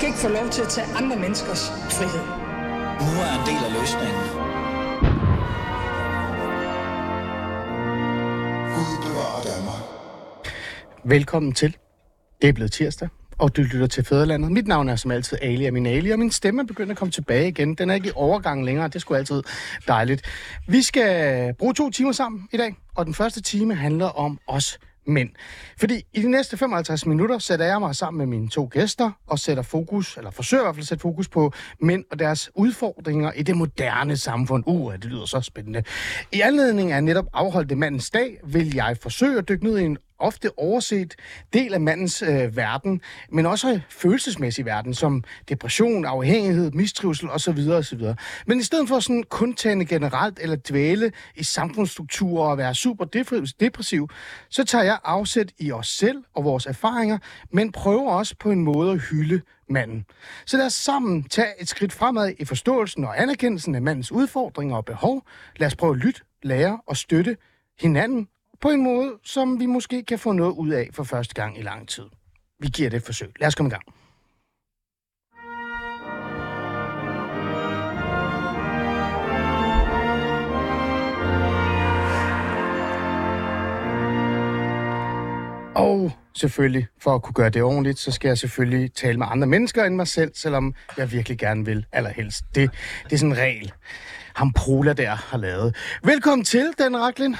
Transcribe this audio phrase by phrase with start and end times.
[0.00, 2.24] skal ikke få lov til at tage andre menneskers frihed.
[3.06, 4.22] Nu er en del af løsningen.
[8.74, 9.82] Gud bevarer Danmark.
[11.04, 11.76] Velkommen til.
[12.42, 13.08] Det er blevet tirsdag,
[13.38, 14.52] og du lytter til Fæderlandet.
[14.52, 16.96] Mit navn er som altid Ali og min Ali, og min stemme er begyndt at
[16.96, 17.74] komme tilbage igen.
[17.74, 19.42] Den er ikke i overgang længere, det skulle altid
[19.88, 20.22] dejligt.
[20.68, 24.78] Vi skal bruge to timer sammen i dag, og den første time handler om os
[25.10, 25.30] mænd.
[25.78, 29.38] Fordi i de næste 55 minutter sætter jeg mig sammen med mine to gæster og
[29.38, 33.32] sætter fokus, eller forsøger i hvert fald at sætte fokus på mænd og deres udfordringer
[33.32, 34.64] i det moderne samfund.
[34.66, 35.82] Uh, det lyder så spændende.
[36.32, 39.98] I anledning af netop afholdte mandens dag, vil jeg forsøge at dykke ned i en
[40.20, 41.14] ofte overset
[41.52, 43.00] del af mandens øh, verden,
[43.32, 47.58] men også følelsesmæssig verden, som depression, afhængighed, mistrivsel osv.
[47.70, 48.00] osv.
[48.46, 53.04] Men i stedet for sådan kun tænde generelt eller dvæle i samfundsstrukturer og være super
[53.60, 54.08] depressiv,
[54.50, 57.18] så tager jeg afsæt i os selv og vores erfaringer,
[57.52, 60.04] men prøver også på en måde at hylde manden.
[60.46, 64.76] Så lad os sammen tage et skridt fremad i forståelsen og anerkendelsen af mandens udfordringer
[64.76, 65.22] og behov.
[65.56, 67.36] Lad os prøve at lytte, lære og støtte
[67.80, 68.28] hinanden
[68.60, 71.62] på en måde, som vi måske kan få noget ud af for første gang i
[71.62, 72.04] lang tid.
[72.58, 73.32] Vi giver det et forsøg.
[73.40, 73.84] Lad os komme i gang.
[85.74, 89.46] Og selvfølgelig, for at kunne gøre det ordentligt, så skal jeg selvfølgelig tale med andre
[89.46, 92.44] mennesker end mig selv, selvom jeg virkelig gerne vil allerhelst.
[92.54, 92.70] Det,
[93.04, 93.72] det er sådan en regel,
[94.34, 95.76] ham Prola der har lavet.
[96.04, 97.36] Velkommen til, Dan Raklin.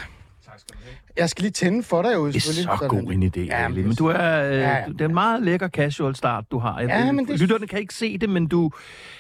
[0.47, 1.00] Tak skal du have.
[1.17, 2.79] Jeg skal lige tænde for dig jo, Det er selvfølgelig.
[2.81, 4.85] så god en idé, Ja, men- Men du er, øh, Ja, ja.
[4.89, 6.81] det er en meget lækker casual start, du har.
[6.81, 8.71] Jeg Ja, men det- Lytterne kan ikke se det, men du...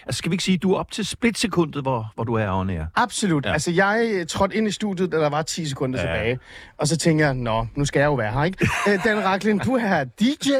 [0.06, 2.70] Altså, skal vi ikke sige, du er op til splitsekundet, hvor, hvor du er on
[2.70, 2.84] air.
[2.96, 3.46] Absolut.
[3.46, 3.52] Ja.
[3.52, 6.06] Altså, jeg trådte ind i studiet, da der var 10 sekunder ja.
[6.14, 6.38] Tilbage.
[6.78, 8.68] Og så tænker jeg, nå, nu skal jeg jo være her, ikke?
[8.88, 10.50] Øh, Dan Raklin, du er DJ.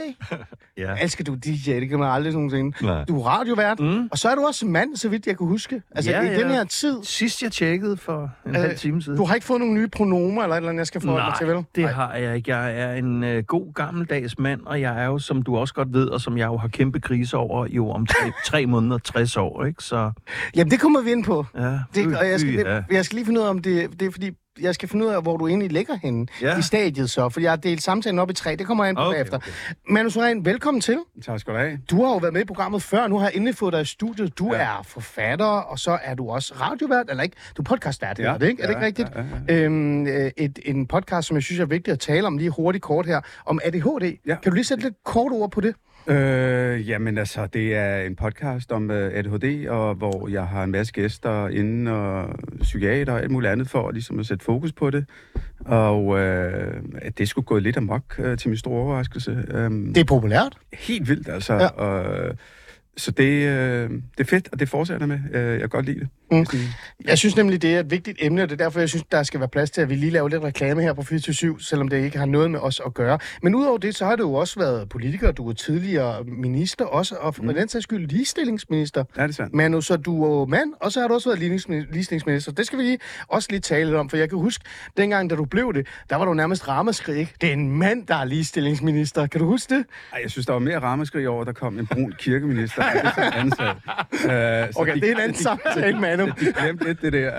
[0.78, 0.94] Ja.
[1.02, 1.70] Elsker du DJ?
[1.80, 2.84] Det kan man aldrig nogensinde.
[2.86, 3.04] Nej.
[3.04, 3.80] Du er radiovært.
[3.80, 4.08] Mm.
[4.12, 5.82] Og så er du også mand, så vidt jeg kan huske.
[5.94, 6.38] Altså, Ja, i ja.
[6.38, 6.98] den her tid.
[7.02, 9.18] Sidst jeg tjekkede for en Øh, halv time siden.
[9.18, 11.38] Du har ikke fået nogle nye pronomer eller et eller andet, jeg skal forholde mig
[11.38, 11.54] til, vel?
[11.56, 12.56] Nej, det har jeg ikke.
[12.56, 15.92] Jeg er en øh, god gammeldags mand, og jeg er jo, som du også godt
[15.92, 19.36] ved, og som jeg jo har kæmpe krise over, jo om tre, tre måneder, 60
[19.36, 19.82] år, ikke?
[19.84, 20.10] Så
[20.56, 21.46] Jamen, det kommer vi ind på.
[21.58, 22.82] ja, Det, og jeg skal, øh, ja.
[22.90, 24.30] jeg skal lige finde ud af, om det, det er fordi,
[24.60, 26.58] jeg skal finde ud af, hvor du egentlig ligger henne Ja.
[26.58, 28.56] i stadiet så, for jeg har delt samtalen op i tre.
[28.56, 29.36] Det kommer jeg ind på Okay, bagefter.
[29.36, 29.50] okay.
[29.88, 30.98] Manu Soren, velkommen til.
[31.24, 31.78] Tak skal du have.
[31.90, 33.84] Du har jo været med i programmet før, nu har jeg endelig fået dig i
[33.84, 34.38] studiet.
[34.38, 34.58] Du ja.
[34.58, 34.64] Ja.
[34.78, 37.36] er forfatter, og så er du også radiovært, eller ikke?
[37.56, 38.24] Du er podcastvært, ja.
[38.24, 38.34] Ja.
[38.34, 38.62] er det ikke?
[38.62, 39.08] Er det ikke Ja, rigtigt?
[39.48, 42.38] ja, ja, Øhm, øh, et, en podcast, som jeg synes er vigtigt at tale om
[42.38, 44.18] lige hurtigt kort her, om ADHD.
[44.26, 44.36] Ja.
[44.42, 45.74] Kan du lige sætte lidt kort ord på det?
[46.06, 50.70] Øh, jamen altså, det er en podcast om uh, ADHD, og hvor jeg har en
[50.70, 54.90] masse gæster inde, og psykiater og alt muligt andet for ligesom at sætte fokus på
[54.90, 55.06] det.
[55.64, 56.74] Og øh,
[57.18, 59.30] det skulle gå lidt amok øh, til min store overraskelse.
[59.66, 60.58] Um, Det er populært.
[60.72, 61.54] helt vildt, altså.
[61.54, 61.60] Ja.
[61.62, 61.68] Ja.
[61.68, 62.36] Og,
[63.00, 65.18] så det, øh, det er fedt, og det fortsætter med.
[65.32, 66.08] Øh, jeg kan godt lide det.
[66.32, 66.46] Mm.
[67.04, 69.22] Jeg synes nemlig, det er et vigtigt emne, og det er derfor, jeg synes, der
[69.22, 72.04] skal være plads til, at vi lige laver lidt reklame her på 24 selvom det
[72.04, 73.18] ikke har noget med os at gøre.
[73.42, 77.14] Men udover det, så har du jo også været politiker, du er tidligere minister også,
[77.14, 77.54] og for mm.
[77.54, 79.04] den sags skyld ligestillingsminister.
[79.16, 79.54] Ja, det er sandt.
[79.54, 82.52] Manu, så du er mand, og så har du også været ligestillingsmi- ligestillingsminister.
[82.52, 84.64] Det skal vi lige også lige tale lidt om, for jeg kan huske,
[84.96, 87.34] dengang, da du blev det, der var du nærmest ramaskrig, ikke?
[87.40, 89.26] Det er en mand, der er ligestillingsminister.
[89.26, 89.84] Kan du huske det?
[90.12, 92.82] Ej, jeg synes, der var mere rammeskrig over, der kom en brun kirkeminister.
[92.94, 94.64] Er sag.
[94.66, 96.26] Øh, så Okay, de- det er en anden samtale, Manu.
[96.26, 97.32] De glemte lidt det der.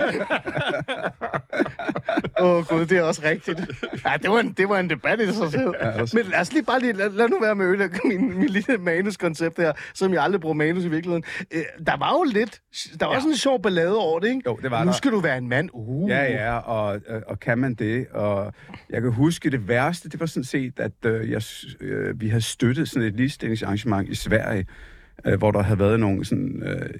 [2.40, 3.60] Åh oh, gud, det er også rigtigt.
[4.06, 5.70] Ja, det var en, det var en debat i sig selv.
[5.80, 6.16] Ja, også.
[6.16, 8.78] Men lad os lige bare lige, lad, lad nu være med ødelægge min, min lille
[8.78, 11.24] manuskoncept her, som jeg aldrig bruger manus i virkeligheden.
[11.54, 12.60] Øh, der var jo lidt,
[13.00, 13.20] der var ja.
[13.20, 14.40] sådan en sjov ballade over det, ikke?
[14.46, 14.92] Jo, det var nu der.
[14.96, 15.70] skal du være en mand.
[15.72, 16.10] Uh.
[16.10, 18.06] Ja, ja, og, og- og kan man det?
[18.12, 18.52] Og
[18.90, 21.42] jeg kan huske, det værste, det var sådan set, at øh, jeg,
[21.80, 24.66] øh, vi havde støttet sådan et ligestillingsarrangement i Sverige,
[25.24, 26.90] øh, hvor der havde været nogle, sådan, øh,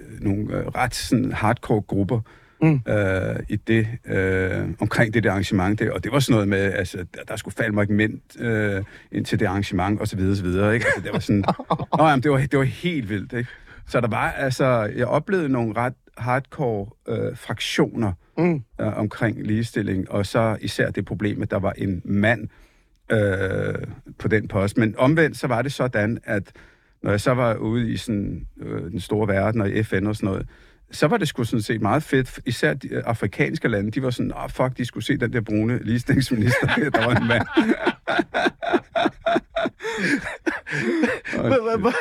[0.00, 2.20] øh, nogle øh, ret sådan hardcore grupper,
[2.62, 2.80] Mm.
[2.88, 6.72] Øh, i det, øh, omkring det der arrangement der, og det var sådan noget med,
[6.72, 10.32] altså, der, der skulle falde mig mænd øh, ind til det arrangement, og så videre,
[10.32, 10.86] og så videre, ikke?
[10.86, 11.44] Altså, det var sådan,
[11.98, 13.50] Nå, jamen, det var, det var helt vildt, ikke?
[13.86, 14.64] Så der var, altså,
[14.96, 18.62] jeg oplevede nogle ret hardcore øh, fraktioner mm.
[18.80, 22.48] øh, omkring ligestilling, og så især det problem, at der var en mand
[23.12, 23.74] øh,
[24.18, 24.76] på den post.
[24.76, 26.52] Men omvendt, så var det sådan, at
[27.06, 30.16] når jeg så var ude i sådan, øh, den store verden og i FN og
[30.16, 30.48] sådan noget,
[30.90, 32.40] så var det sgu sådan set meget fedt.
[32.46, 35.32] Især de øh, afrikanske lande, de var sådan, åh oh, fuck, de skulle se den
[35.32, 37.46] der brune ligestillingsminister, der var en mand.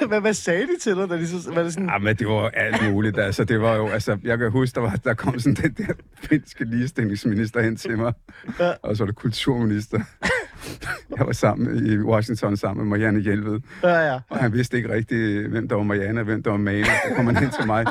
[0.22, 2.50] Hvad, sagde de til dig, da de så, var det sådan, Ja, men det var
[2.50, 3.20] alt muligt.
[3.20, 5.94] Altså, det var jo, altså, jeg kan huske, der, var, der kom sådan den der
[6.30, 8.14] finske ligestillingsminister hen til mig,
[8.60, 8.72] Ja.
[8.84, 10.00] og så var det kulturminister.
[11.18, 14.20] jeg var sammen i Washington sammen med Marianne Hjelved, Ja, ja.
[14.30, 16.86] og han vidste ikke rigtig, hvem der var Marianne og hvem der var Mane.
[16.86, 17.86] Så kom han hen til mig.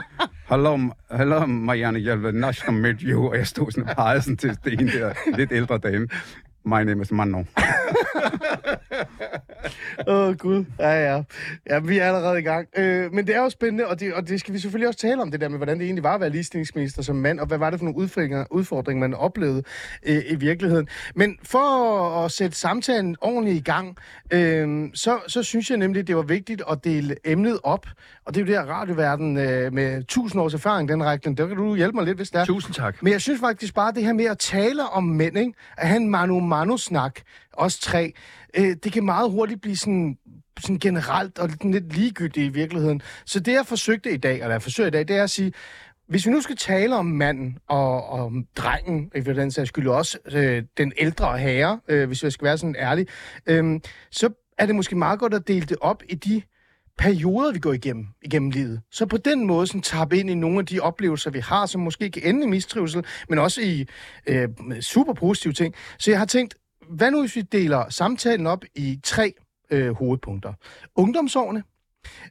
[0.50, 0.78] Hello,
[1.16, 3.28] hello Marianne Hjelved, nice to meet you.
[3.28, 6.08] Og jeg stod sådan og pegede sådan til det ene der lidt ældre dame.
[6.64, 7.48] My name is Manon.
[10.08, 10.64] Åh, oh, Gud.
[10.78, 11.22] Ja, ja.
[11.70, 12.68] Ja, vi er allerede i gang.
[12.76, 15.22] Øh, men det er jo spændende, og det, og det skal vi selvfølgelig også tale
[15.22, 17.58] om, det der med, hvordan det egentlig var at være ligestillingsminister som mand, og hvad
[17.58, 19.62] var det for nogle udfordringer, udfordringer man oplevede
[20.06, 20.88] øh, i virkeligheden.
[21.14, 23.96] Men for at sætte samtalen ordentligt i gang,
[24.30, 27.86] øh, så, så synes jeg nemlig, det var vigtigt at dele emnet op,
[28.24, 31.36] og det er jo det her radioverden øh, med tusind års erfaring, den rækken.
[31.36, 32.44] Der kan du hjælpe mig lidt, hvis det er.
[32.44, 33.02] Tusind tak.
[33.02, 35.52] Men jeg synes faktisk bare, det her med at tale om mænd, ikke?
[35.76, 37.20] at have en mano-mano-snak,
[37.56, 38.12] os tre,
[38.56, 40.18] øh, det kan meget hurtigt blive sådan,
[40.60, 43.02] sådan generelt og lidt, ligegyldigt i virkeligheden.
[43.26, 45.52] Så det, jeg forsøgte i dag, eller jeg forsøger i dag, det er at sige,
[46.08, 49.88] hvis vi nu skal tale om manden og, og om drengen, i den sags skyld
[49.88, 53.06] også øh, den ældre herre, øh, hvis jeg skal være sådan ærlig,
[53.46, 53.80] øh,
[54.10, 54.28] så
[54.58, 56.42] er det måske meget godt at dele det op i de
[56.98, 58.80] perioder, vi går igennem, igennem livet.
[58.90, 61.80] Så på den måde sådan, tappe ind i nogle af de oplevelser, vi har, som
[61.80, 63.86] måske kan ende i mistrivsel, men også i
[64.26, 64.48] øh,
[64.80, 65.74] super positive ting.
[65.98, 66.54] Så jeg har tænkt,
[66.88, 69.32] hvad nu hvis vi deler samtalen op i tre
[69.70, 70.52] øh, hovedpunkter?
[70.94, 71.62] Ungdomsårene,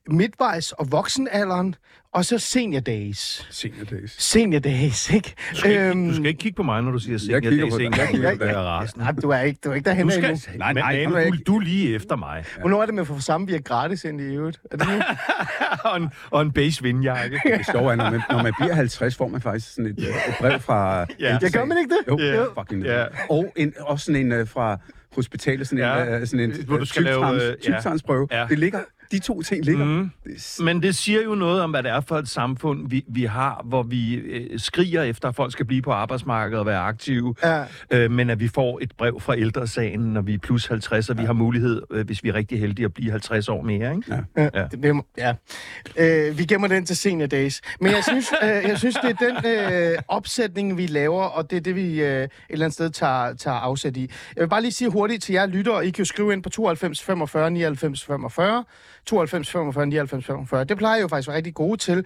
[0.09, 1.75] midtvejs- og voksenalderen,
[2.13, 3.47] og så senior days.
[3.51, 4.15] Senior days.
[4.23, 5.33] Senior days, ikke?
[5.51, 7.73] Du skal, ikke, du skal ikke kigge på mig, når du siger senior kigger days.
[7.73, 7.85] på dig.
[7.85, 7.99] Ikke?
[7.99, 8.89] Jeg kigger på dig.
[8.97, 10.37] Nej, du er ikke, du er ikke derhen Du endnu.
[10.37, 12.45] skal, Nej, nej, nej, nej, nu er du, ikke- du er lige efter mig.
[12.59, 14.59] Hvornår er det med at få samvirke gratis ind i øvrigt?
[14.71, 14.87] Er det
[15.91, 17.41] og, en, og en beige vindjakke.
[17.57, 20.05] Det sjove er, når man, når man bliver 50, får man faktisk sådan et, øh,
[20.07, 21.05] et brev fra...
[21.19, 21.37] Ja.
[21.41, 22.07] Ja, gør man ikke det?
[22.07, 22.35] Jo, Ja.
[22.35, 22.47] yeah.
[22.59, 22.91] fucking Ja.
[22.97, 23.07] yeah.
[23.29, 24.77] Og en, også sådan en uh, fra
[25.15, 26.19] hospitalet, sådan en, Ja.
[26.21, 27.51] uh, sådan en Hvor du skal lave, ja.
[27.61, 28.27] tyktarmsprøve.
[28.31, 28.45] Ja.
[28.49, 28.79] Det ligger,
[29.13, 29.85] de to ting ligger.
[29.85, 33.03] Det er Men det siger jo noget om, hvad det er for et samfund, vi,
[33.07, 36.79] vi har, hvor vi øh, skriger efter, at folk skal blive på arbejdsmarkedet og være
[36.79, 37.35] aktive.
[37.43, 37.63] Ja.
[37.91, 41.17] Øh, men at vi får et brev fra ældresagen, når vi er plus 50, og
[41.17, 43.95] vi har mulighed, øh, hvis vi er rigtig heldige, at blive 50 år mere.
[43.95, 44.23] Ikke?
[44.37, 44.49] Ja.
[44.55, 44.67] Ja.
[45.17, 45.33] Ja.
[45.97, 46.29] Ja.
[46.29, 47.61] Øh, vi gemmer den til senior days.
[47.81, 51.57] Men jeg synes, øh, jeg synes det er den øh, opsætning, vi laver, og det
[51.57, 54.11] er det, vi øh, et eller andet sted tager, tager afsæt i.
[54.35, 56.49] Jeg vil bare lige sige hurtigt til jer lyttere, I kan jo skrive ind på
[56.49, 58.63] 92 45 99 45,
[59.05, 60.63] 92 45 99 45.
[60.63, 62.05] Det plejer jeg jo faktisk at være rigtig gode til.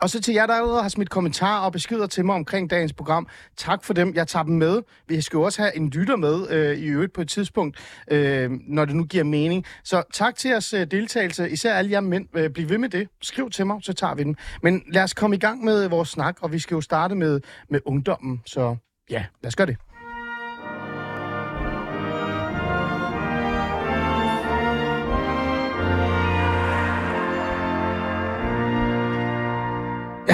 [0.00, 2.92] Og så til jer, der allerede har smidt kommentarer og beskeder til mig omkring dagens
[2.92, 3.28] program.
[3.56, 4.14] Tak for dem.
[4.14, 4.82] Jeg tager dem med.
[5.08, 8.50] Vi skal jo også have en lytter med øh, i øvrigt på et tidspunkt, øh,
[8.50, 9.64] når det nu giver mening.
[9.84, 11.50] Så tak til jeres øh, deltagelse.
[11.50, 12.28] Især alle jer mænd.
[12.36, 13.08] Øh, bliv ved med det.
[13.22, 14.34] Skriv til mig, så tager vi dem.
[14.62, 17.40] Men lad os komme i gang med vores snak, og vi skal jo starte med,
[17.70, 18.42] med ungdommen.
[18.46, 18.76] Så
[19.10, 19.87] ja, lad os gøre det.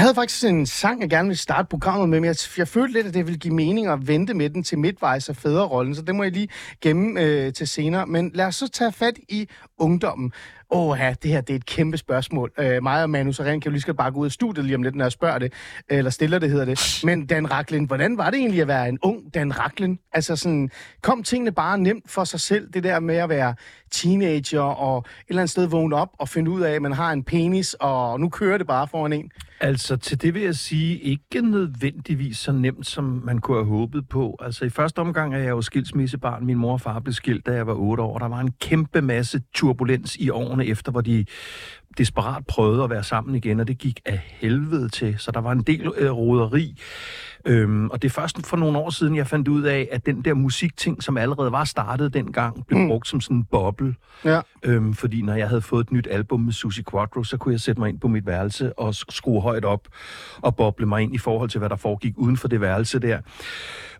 [0.04, 3.06] Havde faktisk en sang, jeg gerne ville starte programmet med, men jeg, jeg følte lidt,
[3.06, 6.14] at det ville give mening at vente med den til midtvejs af fædrerollen, så det
[6.14, 6.48] må jeg lige
[6.80, 8.06] gemme øh, til senere.
[8.06, 9.48] Men lad os så tage fat i
[9.78, 10.32] ungdommen.
[10.70, 12.52] Åh ja, det her det er et kæmpe spørgsmål.
[12.58, 14.76] Øh, mig og Manu Saren kan jo lige skal bare gå ud af studiet lige
[14.76, 15.52] om lidt, når jeg spørger det.
[15.88, 17.00] Eller stiller det, hedder det.
[17.04, 19.98] Men Dan Raklin, hvordan var det egentlig at være en ung Dan Raklin?
[20.12, 20.70] Altså sådan,
[21.02, 23.54] kom tingene bare nemt for sig selv, det der med at være
[23.94, 27.12] teenager og et eller andet sted vågne op og finde ud af, at man har
[27.12, 29.30] en penis, og nu kører det bare foran en.
[29.60, 34.08] Altså, til det vil jeg sige, ikke nødvendigvis så nemt, som man kunne have håbet
[34.08, 34.38] på.
[34.42, 36.46] Altså, i første omgang er jeg jo skilsmissebarn.
[36.46, 38.18] Min mor og far blev skilt, da jeg var 8 år.
[38.18, 41.24] Der var en kæmpe masse turbulens i årene efter, hvor de
[41.98, 45.14] desperat prøvede at være sammen igen, og det gik af helvede til.
[45.18, 46.76] Så der var en del øh, roderi.
[47.46, 50.22] Øhm, og det er først for nogle år siden, jeg fandt ud af, at den
[50.22, 52.88] der musikting, som allerede var startet dengang, blev Mm.
[52.88, 53.94] brugt som sådan en boble.
[54.24, 54.40] Ja.
[54.62, 57.60] Øhm, fordi når jeg havde fået et nyt album med Susi Quattro, så kunne jeg
[57.60, 59.80] sætte mig ind på mit værelse og sk- skrue højt op
[60.42, 63.18] og boble mig ind i forhold til, hvad der foregik uden for det værelse der.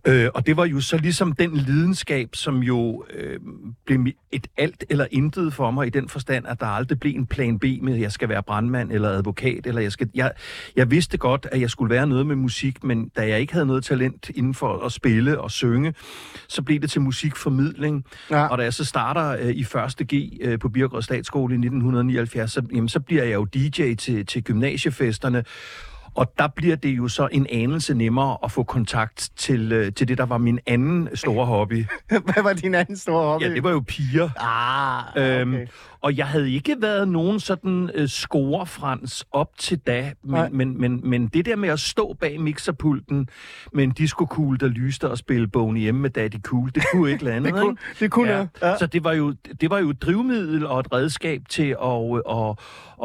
[0.07, 3.41] Øh, og det var jo så ligesom den lidenskab, som jo øh,
[3.87, 7.27] blev et alt eller intet for mig i den forstand, at der aldrig blev en
[7.27, 10.11] plan B med, at jeg skal være brandmand eller advokat, eller jeg skal...
[10.15, 10.33] Jeg,
[10.77, 13.67] jeg vidste godt, at jeg skulle være noget med musik, men da jeg ikke havde
[13.67, 15.95] noget talent inden for at spille og synge,
[16.49, 18.05] så blev det til musikformidling.
[18.31, 18.47] Ja.
[18.47, 20.09] Og da jeg så starter øh, i 1.
[20.09, 24.27] G øh, på Birkerød Statsskole i 1979, så, jamen, så bliver jeg jo DJ til,
[24.27, 25.45] til gymnasiefesterne,
[26.15, 30.09] og der bliver det jo så en anelse nemmere at få kontakt til, øh, til
[30.09, 31.85] det, der var min anden store hobby.
[32.33, 33.43] Hvad var din anden store hobby?
[33.45, 34.31] Ja, det var jo piger.
[34.41, 35.41] Ah, okay.
[35.41, 35.57] Øhm,
[36.01, 40.49] og jeg havde ikke været nogen sådan øh, scorefrans op til da, Nej.
[40.49, 43.29] men, men, men, men det der med at stå bag mixerpulten
[43.73, 47.25] med en discokugle, der lyste og spille Boney M med Daddy Cool, det kunne ikke
[47.25, 48.01] lade andet, Det kunne- ikke?
[48.01, 48.47] det kunne ja.
[48.63, 48.79] ja.
[48.79, 52.59] Så det var, jo, det var jo et drivmiddel og et redskab til at, at,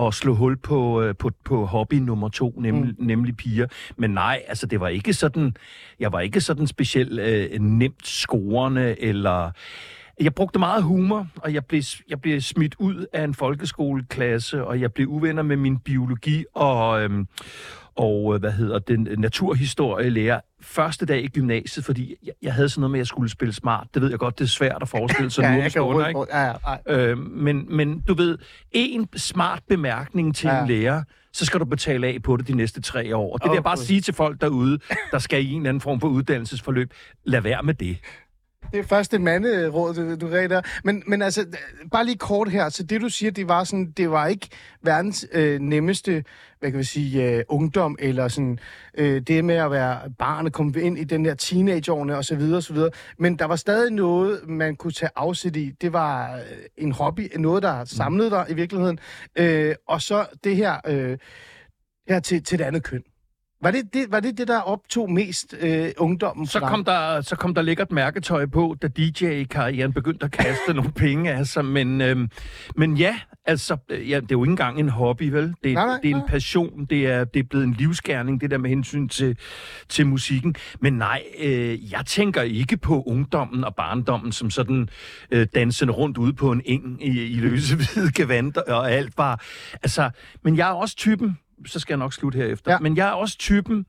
[0.08, 2.99] at slå hul på, øh, på, på hobby nummer to, nemlig, mm.
[3.00, 3.68] Nemlig piger.
[3.98, 5.56] Men nej, altså det var ikke sådan,
[6.00, 9.52] jeg var ikke sådan specielt øh, nemt scorende, eller
[10.22, 14.82] Jeg brugte meget humor, og jeg blev, jeg blev smidt ud af en folkeskoleklasse, og
[14.82, 17.28] jeg blev uvenner med min biologi og, øhm,
[17.96, 22.82] og øh, hvad hedder den naturhistorielærer første dag i gymnasiet, fordi jeg, jeg havde sådan
[22.82, 23.88] noget med, at jeg skulle spille smart.
[23.94, 26.26] Det ved jeg godt, det er svært at forestille sig Ja, nu om stunder, ikke?
[26.34, 26.54] Ja, ja,
[26.88, 26.98] ja.
[27.08, 28.38] Øh, men, men du ved,
[28.72, 30.62] en smart bemærkning til Ja.
[30.62, 31.04] en lærer,
[31.40, 33.34] så skal du betale af på det de næste tre år.
[33.34, 34.80] Og det vil jeg bare sige til folk derude,
[35.12, 36.94] der skal i en eller anden form for uddannelsesforløb.
[37.24, 37.98] Lad være med det.
[38.72, 40.62] Det er først et manderåd, du, du der.
[40.84, 41.46] Men, men altså,
[41.92, 42.70] bare lige kort her.
[42.70, 44.50] Så det, du siger, det var, sådan, det var ikke
[44.82, 46.24] verdens øh, nemmeste,
[46.60, 48.60] hvad kan vi sige, øh, ungdom, eller sådan,
[48.98, 52.36] øh, det med at være barn og komme ind i den der teenageårene og så
[52.36, 52.90] videre, og så videre.
[53.18, 55.72] Men der var stadig noget, man kunne tage afsæt i.
[55.82, 56.42] Det var øh,
[56.78, 59.00] en hobby, noget, der samlede dig i virkeligheden.
[59.36, 61.18] Øh, og så det her, øh,
[62.10, 63.04] her til, til det andet køn.
[63.62, 66.48] Var det det, var det, det der optog mest øh, ungdommen?
[66.48, 70.92] Så kom, der, så kom der lækkert mærketøj på, da DJ-karrieren begyndte at kaste nogle
[70.92, 71.66] penge af sig.
[71.66, 72.30] Men, øhm,
[72.76, 75.54] men ja, altså, øh, ja, det er jo ikke engang en hobby, vel?
[75.64, 78.52] Det, Nej, nej, det er en passion, det er, det er blevet en livsgerning, det
[78.52, 79.38] der med hensyn til,
[79.90, 80.56] til musikken.
[80.82, 84.90] Men nej, øh, jeg tænker ikke på ungdommen og barndommen som sådan
[85.32, 89.38] øh, dansende rundt ude på en eng i, i løse hvide gevanter og alt bare.
[89.84, 90.10] Altså,
[90.44, 92.80] men jeg er også typen, så skal jeg nok slutte herefter, Ja.
[92.80, 93.86] men jeg er også typen,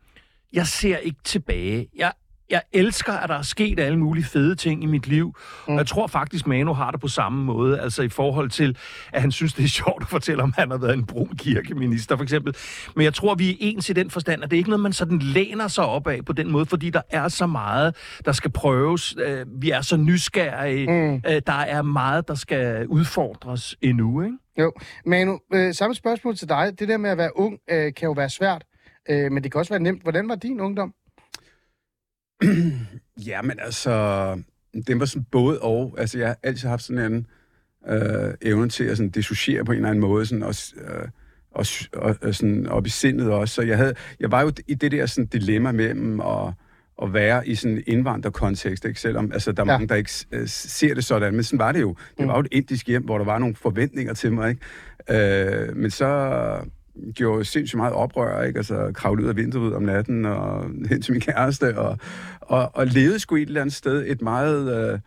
[0.53, 1.87] jeg ser ikke tilbage.
[1.97, 2.13] Jeg,
[2.51, 5.35] jeg elsker, at der er sket alle mulige fede ting i mit liv.
[5.69, 5.73] Mm.
[5.73, 7.81] Og jeg tror faktisk, Manu har det på samme måde.
[7.81, 8.77] Altså i forhold til,
[9.13, 12.17] at han synes, det er sjovt at fortælle, om han har været en brun kirkeminister,
[12.17, 12.55] for eksempel.
[12.97, 14.93] Men jeg tror, vi er ens i den forstand, at det er ikke noget, man
[14.93, 18.51] sådan læner sig op af på den måde, fordi der er så meget, der skal
[18.51, 19.17] prøves.
[19.27, 21.13] Øh, Vi er så nysgerrige.
[21.13, 21.21] Mm.
[21.47, 24.37] Der er meget, der skal udfordres endnu, ikke?
[24.61, 24.73] Jo,
[25.07, 26.75] Manu, øh, samme spørgsmål til dig.
[26.79, 28.65] Det der med at være ung øh, kan jo være svært,
[29.11, 30.03] øh, men det kan også være nemt.
[30.03, 30.95] Hvordan var din ungdom?
[33.27, 33.93] Ja, men altså,
[34.87, 35.95] det var sådan både og.
[35.99, 37.27] Altså, jeg har altid haft sådan en
[37.89, 41.09] øh, evne til at sådan dissociere på en eller anden måde, sådan, og, øh,
[41.51, 43.55] og, og, og sådan op i sindet også.
[43.55, 46.55] Så jeg, havde, jeg var jo i det der sådan, dilemma mellem at,
[47.03, 49.01] at være i sådan en indvandrerkontekst, ikke?
[49.01, 49.73] selvom altså, der er Ja.
[49.73, 51.97] mange, der ikke øh, ser det sådan, men sådan var det jo.
[52.19, 55.69] Det var jo et indisk hjem, hvor der var nogle forventninger til mig, ikke?
[55.71, 56.41] Øh, men så
[57.15, 58.57] gjorde sindssygt meget oprør, ikke?
[58.59, 61.99] Altså kravlede ud af vinduet om natten og hen til min kæreste, og,
[62.41, 64.99] og, og levede sgu et eller andet sted et meget øh,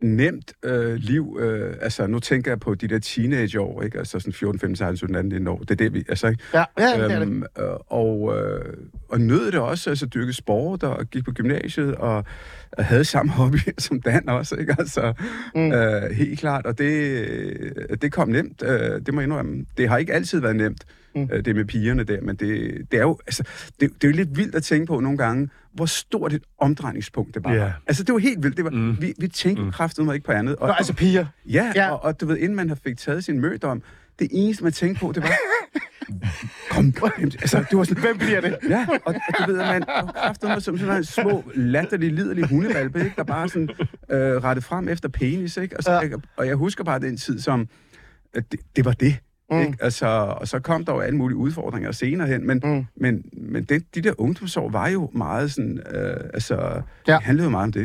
[0.00, 1.38] nemt øh, liv.
[1.40, 3.98] Øh, altså, nu tænker jeg på de der teenageår, ikke?
[3.98, 5.58] Altså sådan 14, 15, 16, 17, 18, 19 år.
[5.58, 6.04] Det er det, vi...
[6.08, 6.42] Altså, ikke?
[6.54, 7.22] Ja, ja det er det.
[7.22, 8.74] Øhm, øh, og, øh,
[9.08, 12.24] og nød det også, altså dyrke sport og gik på gymnasiet og,
[12.72, 14.76] og havde samme hobby som Dan også, ikke?
[14.78, 15.12] Altså,
[15.54, 15.72] mm.
[15.72, 19.64] øh, helt klart, og det, det kom nemt, øh, det må jeg indrømme.
[19.76, 20.84] Det har ikke altid været nemt,
[21.18, 21.28] mm.
[21.32, 23.42] øh, det med pigerne der, men det, det er jo, altså,
[23.80, 27.34] det, det er jo lidt vildt at tænke på nogle gange, hvor stort et omdrejningspunkt
[27.34, 27.54] det var.
[27.54, 27.72] Ja.
[27.86, 28.56] Altså, det var helt vildt.
[28.56, 28.96] Det var, mm.
[29.00, 29.72] vi, vi tænkte mm.
[29.72, 30.56] kraftigt ikke på andet.
[30.56, 31.26] Og, Nå, altså piger.
[31.46, 31.90] Ja, Ja.
[31.90, 33.82] Og, og du ved, inden man har fik taget sin mødom,
[34.18, 35.28] det eneste, man tænkte på, det var,
[36.70, 38.56] kom, kom Altså, det var sådan, Hvem bliver det?
[38.68, 39.82] Ja, og, og du ved, at man
[40.14, 43.12] kræfter som sådan en små, latterlige, liderlige hundevalpe, ikke?
[43.16, 43.68] der bare sådan
[44.10, 45.76] øh, rettet frem efter penis, ikke?
[45.76, 46.06] Og, så, Ja.
[46.06, 46.16] ja.
[46.36, 47.68] og jeg husker bare den tid som,
[48.34, 49.16] at det, det var det.
[49.50, 49.60] Mm.
[49.60, 49.74] Ikke?
[49.80, 50.06] Altså,
[50.40, 52.86] og så kom der jo alle mulige udfordringer senere hen, men, Mm.
[52.96, 57.12] men, men det, de der ungdomsår var jo meget sådan, øh, altså, Ja.
[57.14, 57.80] det handlede jo meget om det,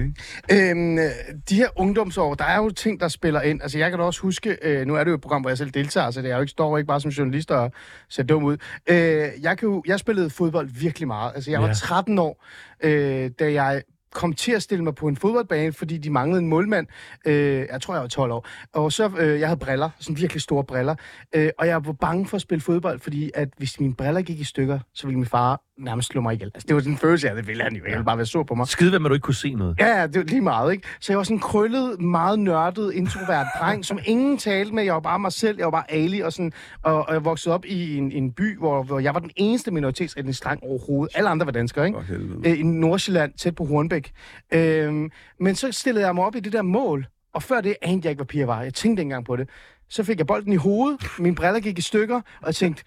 [0.51, 0.71] ikke?
[0.71, 1.03] Øhm, øh,
[1.49, 3.61] de her ungdomsår, der er jo ting, der spiller ind.
[3.61, 5.57] Altså, jeg kan da også huske, øh, nu er det jo et program, hvor jeg
[5.57, 7.71] selv deltager, så det er jo ikke, står jo ikke bare som journalist og
[8.09, 8.57] ser dum ud.
[8.89, 8.95] Øh,
[9.41, 11.31] jeg, kan jo, jeg spillede fodbold virkelig meget.
[11.35, 11.73] Altså, jeg var Ja.
[11.73, 12.43] 13 år,
[12.83, 13.81] øh, da jeg
[14.13, 16.87] kom til at stille mig på en fodboldbane, fordi de manglede en målmand.
[17.25, 18.47] Øh, jeg tror, jeg var 12 år.
[18.73, 20.95] Og så, øh, jeg havde briller, sådan virkelig store briller.
[21.35, 24.39] Øh, og jeg var bange for at spille fodbold, fordi at hvis mine briller gik
[24.39, 26.51] i stykker, så ville min far nærmest slå mig ihjel.
[26.53, 27.83] Altså, det var sådan en følelse af, det ville han jo.
[27.85, 28.67] Jeg ville bare være sur på mig.
[28.67, 29.75] Skide, hvad man du ikke kunne se noget.
[29.79, 30.87] Ja, det var lige meget, ikke?
[30.99, 34.83] Så jeg var sådan en krøllet, meget nørdet, introvert dreng, som ingen talte med.
[34.83, 36.51] Jeg var bare mig selv, jeg var bare Ali, og, sådan,
[36.81, 39.71] og, og jeg voksede op i en, en by, hvor, hvor jeg var den eneste
[39.71, 41.17] minoritetsetnisk dreng overhovedet.
[41.17, 42.01] Alle andre var danskere, ikke?
[42.01, 42.49] Helvede.
[42.49, 44.02] Øh, I Nordsjælland, tæt på Hornbæk.
[44.51, 48.01] Øhm, men så stillede jeg mig op i det der mål, og før det anede
[48.03, 48.61] jeg ikke, hvad piger var.
[48.61, 49.49] Jeg tænkte ikke engang på det.
[49.89, 52.83] Så fik jeg bolden i hovedet, mine briller gik i stykker, og jeg tænkte,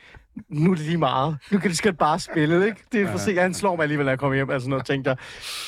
[0.49, 1.39] nu er det lige meget.
[1.51, 2.81] Nu kan det skal bare spille, ikke?
[2.93, 3.39] Det er for sent.
[3.41, 5.17] Han slår mig alligevel, når jeg kommer hjem, altså noget, tænkte jeg.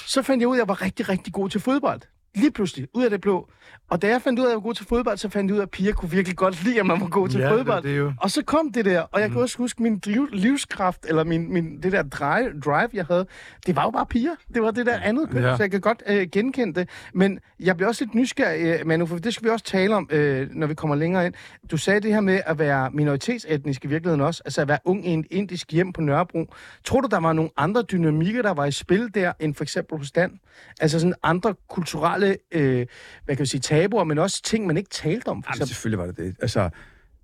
[0.07, 2.01] Så fandt jeg ud af, at jeg var rigtig, rigtig god til fodbold.
[2.35, 3.49] Lige pludselig, ud af det blå.
[3.91, 5.55] Og da jeg fandt ud af, at jeg var god til fodbold, så fandt jeg
[5.55, 7.55] ud af, at piger kunne virkelig godt lide, at man var god til Ja, det-
[7.57, 7.83] fodbold.
[7.83, 10.29] det er jo- Og så kom det der, og jeg kan også huske min liv,
[10.33, 13.27] livskraft, eller min, min, det der drive, drive, jeg havde,
[13.67, 14.31] det var jo bare piger.
[14.55, 15.57] Det var det der andet køn, ja.
[15.57, 16.89] så jeg kan godt øh, genkende det.
[17.15, 20.09] Men jeg bliver også lidt nysgerrig, øh, Manu, for det skal vi også tale om,
[20.13, 21.35] øh, når vi kommer længere ind.
[21.71, 25.07] Du sagde det her med at være minoritetsetnisk i virkeligheden også, altså at være ung
[25.07, 26.55] i en indisk hjem på Nørrebro.
[26.85, 29.99] Tror du, der var nogle andre dynamikker, der var i spil der, end for eksempel
[29.99, 30.31] hos Dan?
[30.81, 32.87] Altså sådan andre kulturelle kulturelle, øh,
[33.25, 35.43] hvad kan jeg sige, tabuer, men også ting, man ikke talte om.
[35.43, 36.37] For Jamen, selvfølgelig var det det.
[36.43, 36.71] Altså,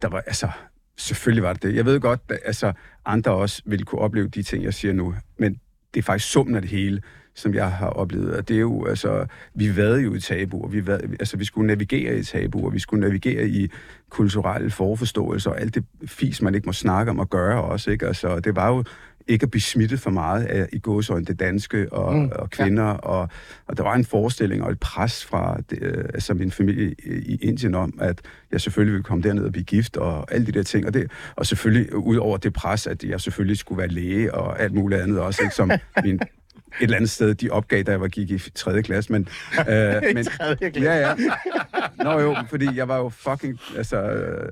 [0.03, 0.49] der var, altså,
[0.97, 1.75] selvfølgelig var det det.
[1.75, 2.73] Jeg ved godt, at altså,
[3.05, 5.61] andre også ville kunne opleve de ting, jeg siger nu, men
[5.95, 7.03] det er faktisk summen af det hele,
[7.35, 8.37] som jeg har oplevet.
[8.37, 10.69] Og det er jo, altså, vi vade jo i tabuer.
[10.69, 12.71] Vi, vade, altså, vi skulle navigere i tabuer.
[12.71, 13.71] Vi skulle navigere i
[14.11, 17.91] kulturelle forforståelser og alt det fis, man ikke må snakke om og gøre også.
[17.91, 18.07] Ikke?
[18.07, 18.85] Altså, det var jo
[19.27, 22.85] ikke at blive smittet for meget af i gåsøjne det danske og, mm, og kvinder.
[22.85, 22.93] Ja.
[22.93, 23.29] Og,
[23.67, 27.39] og der var en forestilling og et pres fra det, øh, altså min familie i
[27.43, 28.21] Indien om, at
[28.53, 30.87] jeg selvfølgelig ville komme derned og blive gift og alle de der ting.
[30.87, 34.61] Og, det, og selvfølgelig ud over det pres, at jeg selvfølgelig skulle være læge og
[34.61, 35.55] alt muligt andet også, ikke?
[35.55, 35.71] som
[36.05, 36.21] min
[36.81, 38.83] eller andet sted, de opgav, da jeg var gik i 3.
[38.83, 39.29] klasse, men...
[39.69, 40.81] Øh, men tredje klasse.
[40.91, 41.15] Ja, ja.
[42.05, 43.97] Nå jo, fordi jeg var jo fucking altså,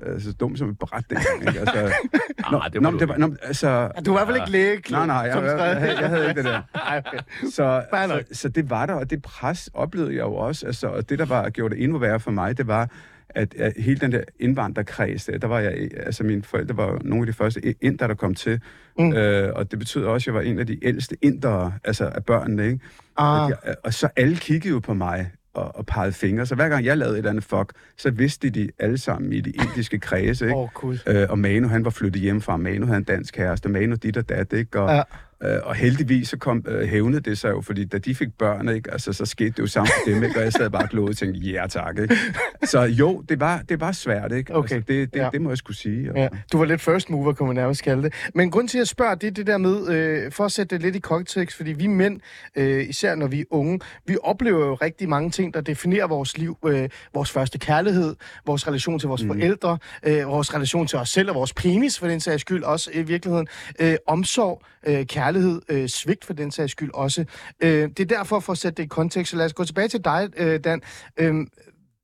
[0.05, 1.59] altså dum som et bræt dengang, ikke?
[1.59, 1.93] Altså,
[2.51, 4.27] nå, Ah, det nå, var men du det var, nå, altså, Du er i hvert
[4.27, 4.97] fald ikke lægeklub.
[4.97, 6.61] Nej, nej, jeg, jeg, jeg, havde- jeg havde ikke det der.
[6.97, 7.17] Okay.
[7.51, 10.65] Så, så, så det var der, og det pres oplevede jeg jo også.
[10.65, 12.89] Altså, og det, der var gjorde det endnu værre for mig, det var,
[13.35, 17.21] at, at hele den der indvandrerkreds, der, der var jeg, altså mine forældre var nogle
[17.21, 18.61] af de første inder, der kom til.
[18.99, 19.13] Mm.
[19.13, 22.25] Øh, og det betød også, at jeg var en af de ældste indere, altså af
[22.25, 22.79] børnene, ikke?
[23.17, 23.45] Ah.
[23.45, 26.45] At jeg, og så alle kiggede jo på mig og, og pegede fingre.
[26.45, 29.41] Så hver gang jeg lavede et eller andet fuck, så vidste de alle sammen i
[29.41, 30.55] de indiske kredse, ikke?
[30.57, 30.97] Åh, Gud.
[31.07, 32.57] Øh, og Manu, han var flyttet hjemmefra.
[32.57, 33.69] Manu havde en dansk kæreste.
[33.69, 34.81] Manu dit og dat, ikke?
[34.81, 35.01] Og, Ja.
[35.43, 38.69] Øh, og heldigvis så kom, øh, hævnede det sig jo, fordi da de fik børn,
[38.69, 38.91] ikke?
[38.91, 40.39] Altså, så skete det jo sammen med dem, ikke?
[40.39, 42.15] Og jeg sad bare og og tænkte, ja tak, ikke?
[42.63, 44.55] Så jo, det var, det var svært, ikke?
[44.55, 44.75] Okay.
[44.75, 45.29] Altså, det, det, ja.
[45.33, 46.11] det må jeg skulle sige.
[46.11, 48.13] Og, Ja, du var lidt first mover, kunne man nærmest kalde det.
[48.35, 50.75] Men grund til, at jeg spørger, det er det der med, øh, for at sætte
[50.75, 52.19] det lidt i kontekst, fordi vi mænd,
[52.55, 56.37] øh, især når vi er unge, vi oplever jo rigtig mange ting, der definerer vores
[56.37, 56.57] liv.
[56.65, 59.29] Øh, vores første kærlighed, vores relation til vores mm.
[59.29, 62.89] forældre, øh, vores relation til os selv og vores penis, for den sags skyld også
[62.93, 63.47] i virkeligheden.
[63.79, 65.32] Øh, omsorg, øh, kærlighed,
[65.69, 67.25] øh, svigt for den sags skyld også.
[67.63, 69.87] Øh, det er derfor, for at sætte det i kontekst, så lad os gå tilbage
[69.87, 70.81] til dig, øh, Dan.
[71.19, 71.33] Øh,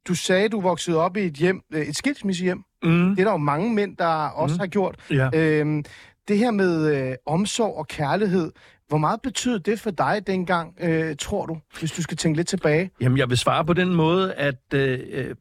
[0.07, 2.63] du sagde, du voksede op i et hjem, øh, et skilsmissehjem.
[2.83, 3.09] Mm.
[3.09, 4.59] Det er der jo mange mænd, der også mm.
[4.59, 4.95] har gjort.
[5.11, 5.29] Ja.
[5.33, 5.83] Øhm,
[6.27, 8.51] det her med øh, omsorg og kærlighed,
[8.87, 12.47] hvor meget betød det for dig dengang, øh, tror du, hvis du skal tænke lidt
[12.47, 12.91] tilbage?
[13.01, 15.35] Jamen, jeg vil svare på den måde, at øh, øh,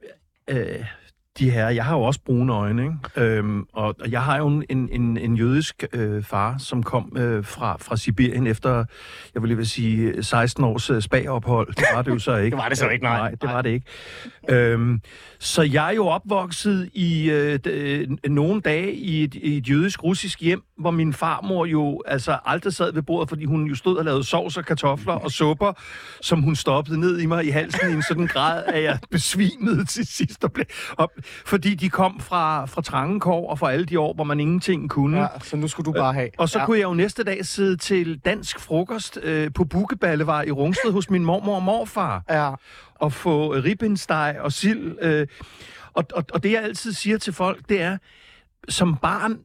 [0.51, 0.85] øh,
[1.39, 2.97] de her, jeg har jo også brune øjne, ikke?
[3.17, 7.45] Øhm, og, og jeg har jo en, en, en, jødisk øh, far, som kom øh,
[7.45, 8.85] fra, fra Sibirien efter,
[9.35, 11.75] jeg vil lige vil sige, 16 års øh, spagophold.
[11.75, 12.57] Det var det jo så ikke.
[12.57, 13.19] Det var det så ikke, nej.
[13.19, 13.87] Nej, det var det ikke.
[14.49, 15.01] Øhm,
[15.39, 20.41] så jeg er jo opvokset i øh, øh, nogle dage i et, i et jødisk-russisk
[20.41, 24.05] hjem, hvor min farmor jo altså aldrig sad ved bordet, fordi hun jo stod og
[24.05, 25.73] lavede sovs og kartofler og supper,
[26.21, 29.85] som hun stoppede ned i mig i halsen i en sådan grad, at jeg besvimede
[29.85, 30.45] til sidst.
[30.45, 31.11] Og blev op,
[31.47, 35.21] fordi de kom fra, fra Trangekår og fra alle de år, hvor man ingenting kunne.
[35.21, 36.31] Ja, så nu skulle du bare have.
[36.39, 36.67] Og så ja.
[36.67, 41.11] kunne jeg jo næste dag sidde til dansk frokost øh, på Bukkeballevej i Rungsted hos
[41.11, 42.51] min mormor og morfar Ja,
[42.95, 44.99] og få ribbensteg og sild.
[45.03, 45.27] Øh,
[45.93, 47.99] og, og, og det, jeg altid siger til folk, det er,
[48.69, 49.39] som barn,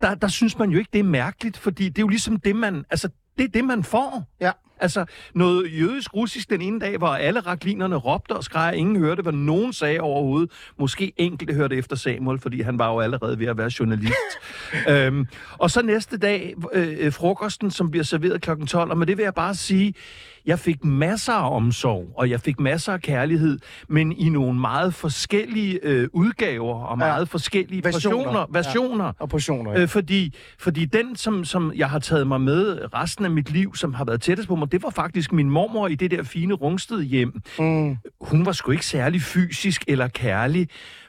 [0.00, 2.56] der, der synes man jo ikke, det er mærkeligt, fordi det er jo ligesom det,
[2.56, 2.84] man...
[2.90, 4.24] Altså, det er det, man får.
[4.40, 4.50] ja.
[4.80, 9.32] Altså, noget jødisk-russisk den ene dag, hvor alle raklinerne råbte og skreg, ingen hørte, hvad
[9.32, 10.50] nogen sagde overhovedet.
[10.78, 14.14] Måske enkelte hørte efter Samuel, fordi han var jo allerede ved at være journalist.
[14.90, 15.26] øhm,
[15.58, 18.50] og så næste dag, øh, frokosten, som bliver serveret kl.
[18.66, 19.94] 12, og med det vil jeg bare sige,
[20.48, 23.58] jeg fik masser af omsorg, og jeg fik masser af kærlighed,
[23.88, 27.24] men i nogle meget forskellige øh, udgaver, og meget Ja.
[27.24, 28.16] forskellige Versioner.
[28.16, 28.46] versioner.
[28.52, 29.12] versioner.
[29.18, 29.80] Og portioner, ja.
[29.82, 33.74] Øh, fordi, fordi den, som, som jeg har taget mig med resten af mit liv,
[33.76, 36.54] som har været tættest på mig, det var faktisk min mormor i det der fine
[36.54, 37.40] Rungsted hjem.
[37.58, 37.96] Mm.
[38.20, 40.68] Hun var sgu ikke særlig fysisk eller kærlig,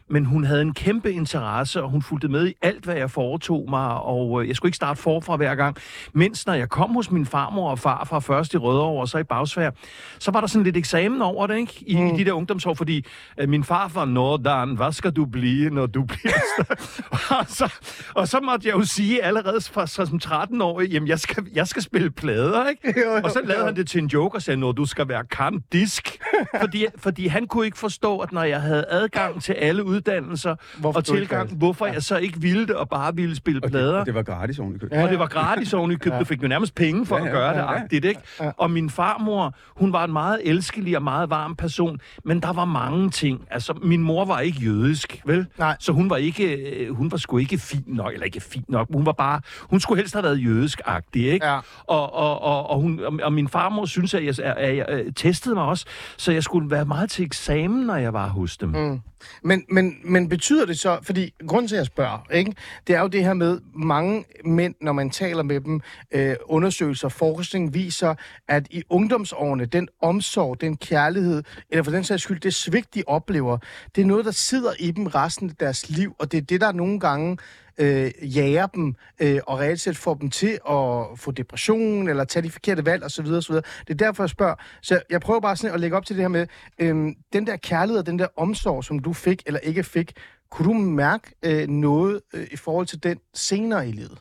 [0.09, 3.65] men hun havde en kæmpe interesse, og hun fulgte med i alt, hvad jeg foretog
[3.69, 5.77] mig, og øh, jeg skulle ikke starte forfra hver gang.
[6.13, 9.17] Mens når jeg kom hos min farmor og far fra først i Rødovre og så
[9.17, 9.71] i Bagsvær,
[10.19, 11.83] så var der sådan lidt eksamen over det, ikke?
[11.87, 12.07] I, mm.
[12.07, 13.05] i de der ungdomsår, fordi
[13.37, 17.45] øh, min far var, Nå, Dan, hvad skal du blive, når du bliver større?" og,
[17.47, 17.73] så,
[18.15, 21.67] og så måtte jeg jo sige allerede fra, som 13 år, jamen jeg skal, jeg
[21.67, 22.93] skal spille plader, ikke?
[22.99, 23.65] Jo, jo, og så lavede jo.
[23.65, 26.19] han det til en joke og sagde, når du skal være kantdisk.
[26.61, 30.99] fordi, fordi han kunne ikke forstå, at når jeg havde adgang til alle uddannelser Hvorfor
[30.99, 33.99] og tilgang, hvorfor jeg så ikke ville det og bare ville spille det, plader.
[33.99, 34.95] og det var gratis oven i købet.
[34.95, 35.03] Ja.
[35.03, 36.15] Og det var gratis oven i købet.
[36.15, 36.19] Ja.
[36.19, 37.79] Du fik jo nærmest penge for Ja, at ja, gøre det ja, ja.
[37.83, 38.21] agtigt, ikke?
[38.57, 42.65] Og min farmor, hun var en meget elskelig og meget varm person, men der var
[42.65, 43.47] mange ting.
[43.51, 45.45] Altså, min mor var ikke jødisk, vel?
[45.57, 45.75] Nej.
[45.79, 48.87] Så hun var ikke, øh, hun var sgu ikke fin nok, eller ikke fin nok,
[48.93, 51.45] hun var bare, hun skulle helst have været jødisk-agtig, ikke?
[51.45, 51.59] Ja.
[51.87, 54.77] Og, og, og, og, hun, og, og min farmor synes, at jeg, at jeg, at
[54.77, 55.85] jeg øh, testede mig også,
[56.17, 58.69] så jeg skulle være meget til eksamen, når jeg var hos dem.
[58.69, 58.99] Mm.
[59.43, 62.55] Men, men, men betyder det så, fordi grund til at jeg spørger, ikke,
[62.87, 67.09] det er jo det her med mange mænd, når man taler med dem, øh, undersøgelser,
[67.09, 68.15] forskning viser,
[68.47, 73.03] at i ungdomsårene, den omsorg, den kærlighed, eller for den sags skyld, det svigt, de
[73.07, 73.57] oplever,
[73.95, 76.61] det er noget, der sidder i dem resten af deres liv, og det er det,
[76.61, 77.37] der nogle gange
[77.79, 82.43] øh, jager dem øh, og reelt set får dem til at få depression eller tage
[82.43, 83.25] de forkerte valg osv.
[83.25, 83.55] osv.
[83.55, 84.55] Det er derfor, jeg spørger.
[84.81, 86.47] Så jeg prøver bare sådan at lægge op til det her med,
[86.79, 86.95] øh,
[87.33, 90.13] den der kærlighed og den der omsorg, som du fik eller ikke fik,
[90.51, 94.17] kunne du mærke øh, noget øh, i forhold til den senere i livet?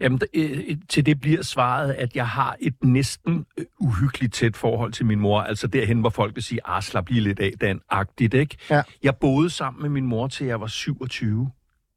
[0.00, 4.92] Jamen, øh, til det bliver svaret, at jeg har et næsten øh, uhyggeligt tæt forhold
[4.92, 5.40] til min mor.
[5.40, 8.56] Altså derhen, hvor folk vil sige, ah, slap lige lidt af, Dan-agtigt, ikke?
[8.70, 8.82] Ja.
[9.02, 11.50] Jeg boede sammen med min mor, til jeg var 27.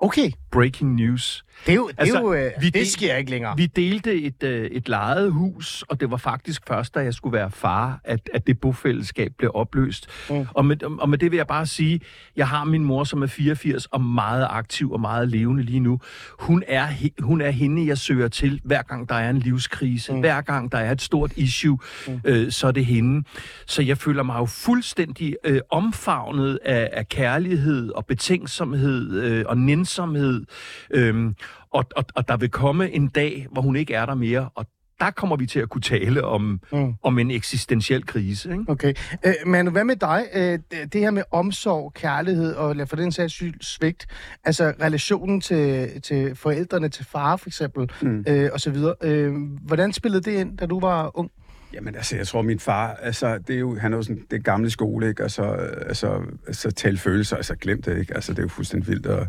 [0.03, 1.45] Okay, Breaking news.
[1.65, 3.57] det, er jo, det, Altså, er jo, øh, vi det sker ikke længere.
[3.57, 7.37] Vi delte et, øh, et lejet hus, og det var faktisk først, da jeg skulle
[7.37, 10.07] være far, at, at det bofællesskab blev opløst.
[10.29, 10.45] Mm.
[10.53, 11.99] Og, med, og med det vil jeg bare sige,
[12.35, 15.99] jeg har min mor, som er 84 og meget aktiv og meget levende lige nu.
[16.39, 16.87] Hun er,
[17.19, 20.13] hun er hende, jeg søger til, hver gang der er en livskrise.
[20.13, 20.19] Mm.
[20.19, 22.21] Hver gang der er et stort issue, mm.
[22.25, 23.27] øh, så er det hende.
[23.67, 29.57] Så jeg føler mig jo fuldstændig øh, omfavnet af, af kærlighed og betænksomhed øh, og
[29.93, 30.45] nænsomhed.
[30.91, 31.35] Øhm,
[31.71, 34.65] og, og, og der vil komme en dag, hvor hun ikke er der mere, og
[34.99, 36.93] der kommer vi til at kunne tale om, mm.
[37.03, 38.51] om en eksistentiel krise.
[38.51, 38.63] Ikke?
[38.67, 38.93] Okay.
[39.25, 40.25] Øh, Manu, hvad med dig?
[40.33, 40.59] Øh,
[40.93, 44.07] det her med omsorg, kærlighed og for den sags skyld svigt,
[44.43, 48.25] altså relationen til, til forældrene, til far for eksempel, mm.
[48.27, 48.95] øh, og så videre.
[49.01, 51.31] Øh, hvordan spillede det ind, da du var ung?
[51.73, 54.43] Jamen altså, jeg tror, min far, altså, det er jo, han er jo sådan, det
[54.43, 55.23] gamle skole, ikke?
[55.23, 55.43] Altså,
[55.87, 58.15] altså, altså tale følelser, altså glem det, ikke?
[58.15, 59.27] Altså, det er jo fuldstændig vildt at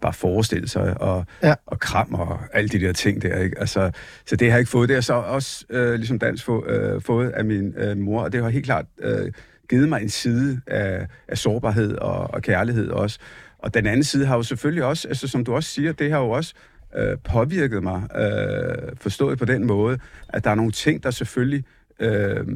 [0.00, 1.54] bare forestille sig, og, Ja.
[1.66, 3.58] og kram og alle de der ting der, ikke?
[3.60, 3.90] Altså,
[4.26, 4.88] så det har jeg ikke fået.
[4.88, 8.32] Det har så også, øh, ligesom dans, få, øh, fået af min øh, mor, og
[8.32, 9.32] det har helt klart øh,
[9.70, 13.18] givet mig en side af, af sårbarhed og, og kærlighed også.
[13.58, 16.18] Og den anden side har jo selvfølgelig også, altså som du også siger, det har
[16.18, 16.54] jo også
[16.96, 21.64] øh, påvirket mig, øh, forstået på den måde, at der er nogle ting, der selvfølgelig
[22.00, 22.46] øh,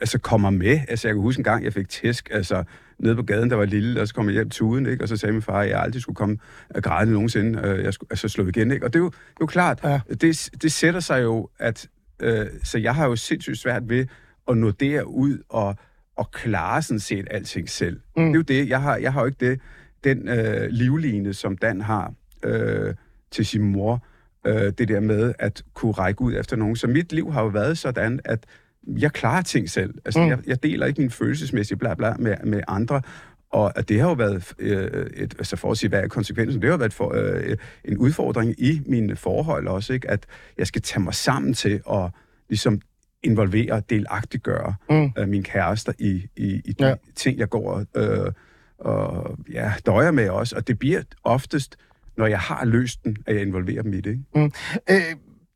[0.00, 0.80] altså kommer med.
[0.88, 2.64] Altså jeg kan huske en gang, jeg fik tæsk, altså
[3.00, 5.04] nede på gaden, der var lille, og så kom jeg hjem tuden, ikke?
[5.04, 6.38] og så sagde min far, at jeg aldrig skulle komme
[6.74, 8.70] øh, grædende nogensinde, øh, jeg skulle altså slå igen.
[8.70, 8.86] Ikke?
[8.86, 9.10] Og det er jo,
[9.40, 10.00] jo klart, ja.
[10.20, 11.88] det, det sætter sig jo, at
[12.22, 14.06] øh, så jeg har jo sindssygt svært ved
[14.48, 15.76] at nå derud og,
[16.16, 18.00] og klare sådan set alting selv.
[18.16, 18.22] Mm.
[18.22, 19.60] Det er jo det, jeg har, jeg har jo ikke det,
[20.04, 22.94] den øh, livline, som Dan har øh,
[23.30, 24.06] til sin mor,
[24.46, 26.76] øh, det der med at kunne række ud efter nogen.
[26.76, 28.46] Så mit liv har jo været sådan, at
[28.86, 29.94] jeg klarer ting selv.
[30.04, 30.24] Altså, Mm.
[30.26, 30.30] mm.
[30.30, 33.02] jeg, jeg deler ikke min følelsesmæssige bla bla med, med andre.
[33.50, 36.62] Og at det har jo været, øh, et, altså for at sige, hvad er konsekvensen,
[36.62, 40.10] det har jo været for, øh, en udfordring i mine forhold også, ikke?
[40.10, 40.26] at
[40.58, 42.10] jeg skal tage mig sammen til at
[42.48, 42.80] ligesom
[43.22, 44.96] involvere, delagtiggøre Mm.
[44.96, 45.10] mm.
[45.18, 46.94] øh, min kærester i, i, i de Ja.
[47.16, 48.32] ting, jeg går øh,
[48.78, 50.56] og ja, døjer med også.
[50.56, 51.76] Og det bliver oftest,
[52.16, 54.10] når jeg har løst den, at jeg involverer dem i det.
[54.36, 54.50] Ikke?
[54.90, 55.00] Øh,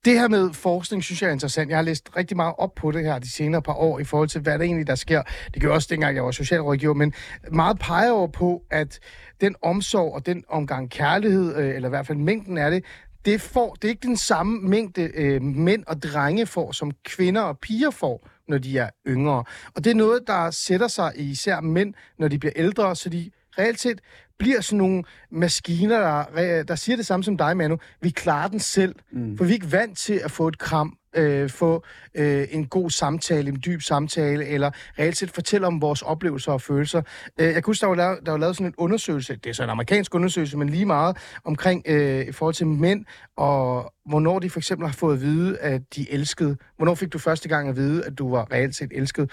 [0.05, 1.71] det her med forskning, synes jeg er interessant.
[1.71, 4.29] Jeg har læst rigtig meget op på det her de senere par år, i forhold
[4.29, 5.23] til, hvad der egentlig der sker.
[5.55, 7.15] Det gør også dengang, jeg var socialrådgiver, men
[7.53, 9.01] meget peger over på, at
[9.41, 12.85] den omsorg og den omgang kærlighed, øh, eller i hvert fald mængden af det,
[13.25, 17.43] det, får, det er ikke den samme mængde øh, mænd og drenge får, som kvinder
[17.43, 19.45] og piger får, når de er yngre.
[19.75, 23.09] Og det er noget, der sætter sig i især mænd, når de bliver ældre, så
[23.09, 24.01] de reelt set
[24.39, 27.79] bliver sådan nogle maskiner, der, der siger det samme som dig, Manu.
[28.01, 29.37] Vi klarer den selv, mm.
[29.37, 32.91] for vi er ikke vant til at få et kram, øh, få øh, en god
[32.91, 37.03] samtale, en dyb samtale, eller reelt set fortælle om vores oplevelser og følelser.
[37.41, 39.55] Øh, jeg kan huske, der var, lavet, der var lavet sådan en undersøgelse, det er
[39.55, 43.05] så en amerikansk undersøgelse, men lige meget omkring øh, i forhold til mænd,
[43.37, 46.57] og hvornår de for eksempel har fået at vide, at de elskede.
[46.77, 49.31] Hvornår fik du første gang at vide, at du var reelt set elsket?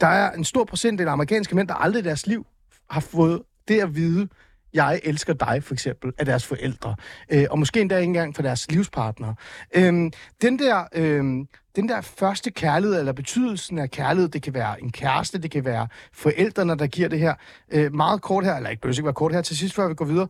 [0.00, 2.46] Der er en stor procentdel af amerikanske mænd, der aldrig i deres liv
[2.90, 4.28] har fået det at vide,
[4.74, 6.96] jeg elsker dig, for eksempel, af deres forældre.
[7.32, 9.34] Øh, og måske endda ikke engang for deres livspartnere.
[9.74, 14.82] Øhm, den, der, øhm, den der første kærlighed, eller betydelsen af kærlighed, det kan være
[14.82, 17.34] en kæreste, det kan være forældrene, der giver det her.
[17.72, 19.94] Øh, meget kort her, eller ikke behøver ikke være kort her til sidst, før vi
[19.94, 20.28] går videre.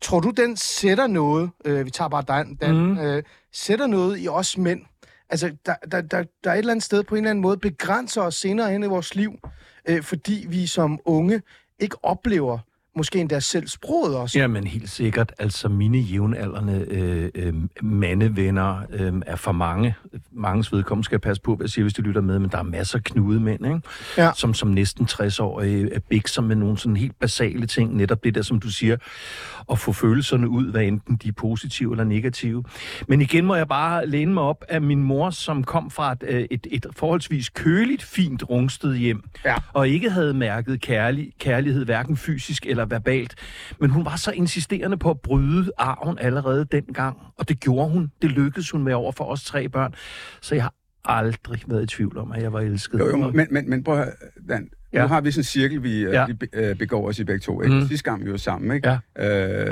[0.00, 2.98] Tror du, den sætter noget, øh, vi tager bare Dan, Dan mm.
[2.98, 4.80] øh, sætter noget i os mænd?
[5.30, 7.56] Altså, der, der, der, der er et eller andet sted på en eller anden måde
[7.56, 9.32] begrænser os senere hen i vores liv,
[9.88, 11.42] øh, fordi vi som unge
[11.78, 12.58] ikke oplever
[12.98, 14.38] måske endda selv sproget også.
[14.38, 15.32] Jamen helt sikkert.
[15.38, 19.94] Altså mine jævnaldrende øh, øh, mandevenner øh, er for mange.
[20.32, 22.58] Manges vedkommende skal jeg passe på, hvad jeg siger, hvis de lytter med, men der
[22.58, 23.80] er masser af knude mænd, ikke?
[24.16, 24.30] Ja.
[24.36, 27.96] Som, som næsten 60-årige er bikser med nogle sådan helt basale ting.
[27.96, 28.96] Netop det der, som du siger,
[29.70, 32.64] at få følelserne ud, hvad enten de er positive eller negative.
[33.08, 36.24] Men igen må jeg bare læne mig op af min mor, som kom fra et,
[36.28, 39.54] øh, et, et forholdsvis køligt, fint rungsted hjem, Ja.
[39.72, 43.34] og ikke havde mærket kærlig, kærlighed, hverken fysisk eller verbalt.
[43.80, 48.10] Men hun var så insisterende på at bryde arven allerede dengang, og det gjorde hun.
[48.22, 49.94] Det lykkedes hun med over for os tre børn.
[50.40, 50.74] Så jeg har
[51.04, 52.98] aldrig været i tvivl om, at jeg var elsket.
[52.98, 54.14] Jo, jo, men, men, men prøv at høre,
[54.48, 54.68] Dan.
[54.92, 54.98] Ja.
[54.98, 55.02] Ja.
[55.02, 56.10] Nu har vi sådan en cirkel, vi, Ja.
[56.20, 56.26] ja.
[56.26, 57.62] vi øh, begår os i begge to.
[57.62, 57.74] Ikke?
[57.74, 57.86] Mm.
[57.88, 58.88] Sidste gang vi var sammen, ikke?
[58.88, 58.98] Ja.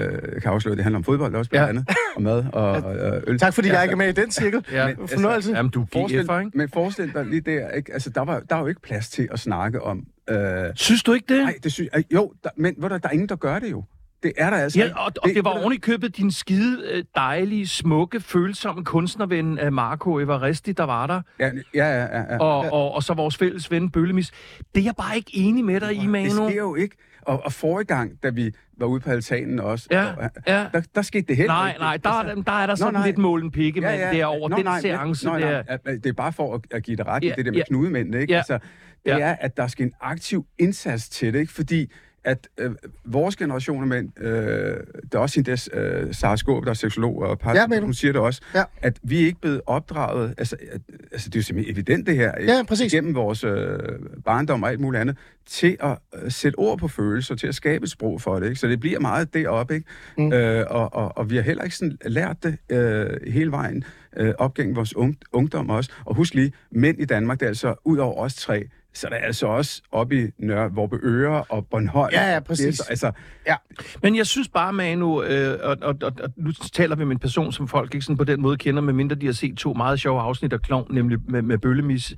[0.07, 1.69] Øh, jeg kan afsløre, at det handler om fodbold også, blandt Ja.
[1.69, 1.89] andet.
[2.17, 3.39] Og mad og, og øl.
[3.45, 4.65] Tak fordi jeg ikke er med i den cirkel.
[4.73, 4.87] Ja.
[4.87, 5.53] Men, Fornøjelse.
[5.53, 6.59] Jamen, du er Forestil, GF'er, ikke?
[6.59, 7.93] men forestil dig lige der, ikke?
[7.93, 10.05] Altså, der, var, der er jo ikke plads til at snakke om...
[10.31, 11.43] Øh, Synes du ikke det?
[11.45, 13.71] nej, det synes, øh, jo, der, men ved du, der er ingen, der gør det
[13.71, 13.85] jo.
[14.23, 17.05] Det er der altså Ja, og, og det var oven i købet din skide øh,
[17.15, 21.21] dejlige, smukke, følsomme kunstnerven øh, Marco Evaristi, der var der.
[21.41, 22.03] Ja, ja, ja.
[22.05, 22.39] ja, ja.
[22.39, 24.31] Og, og, og så vores fælles ven Bøllemis.
[24.75, 26.49] Det er jeg bare ikke enig med dig i, det Manu.
[26.49, 26.97] sker jo ikke.
[27.23, 30.67] Og, og forrige gang, da vi var ude på altanen også, Ja, og, ja.
[30.73, 31.81] der, der skete det heller Nej, ikke.
[31.81, 33.07] nej, der, Altså, er- der er der sådan nej.
[33.07, 35.77] lidt målen pikke, men det er over Nå, den nej, seance nej, nej, der.
[35.99, 37.65] det er bare for at, at give dig ret i Ja, det der med ja.
[37.69, 38.33] knudemændene, ikke?
[38.33, 38.39] Ja.
[38.39, 38.59] Altså,
[39.07, 39.19] det Ja.
[39.19, 41.53] er, at der skal en aktiv indsats til det, ikke?
[41.53, 41.93] Fordi
[42.25, 42.71] at øh,
[43.05, 44.77] vores generation af mænd, øh,
[45.13, 47.95] der er også hende der, øh, Sara Skåb, der er seksolog og par, Ja, hun
[47.95, 48.63] siger det også, Ja.
[48.83, 50.81] at vi er ikke blevet opdraget, altså, at,
[51.13, 52.33] altså det er jo simpelthen evident det her?
[52.41, 52.93] Ja, præcis.
[52.93, 53.79] gennem vores øh,
[54.25, 55.17] barndom og alt muligt andet,
[55.47, 58.47] til at øh, sætte ord på følelser, til at skabe et sprog for det.
[58.49, 58.61] Ikke?
[58.61, 59.87] Så det bliver meget deroppe, ikke?
[60.19, 60.33] Mm.
[60.33, 63.85] Øh, og, og, og vi har heller ikke sådan lært det øh, hele vejen
[64.17, 65.91] øh, op gennem vores ung, ungdom også.
[66.05, 69.17] Og husk lige, mænd i Danmark, det er altså ud over os tre, så der
[69.17, 72.11] er altså også oppe i Nørre, Vorbe Øre og Bornholm.
[72.13, 72.65] Ja, ja, præcis.
[72.65, 73.13] Det er, så- altså,
[74.03, 77.19] Men jeg synes bare, Manu, øh, og, og, og, og nu taler vi med en
[77.21, 80.01] person, som folk ikke sådan på den måde kender, medmindre de har set to meget
[80.01, 82.15] sjove afsnit af Klovn, nemlig med, med Bøllemis.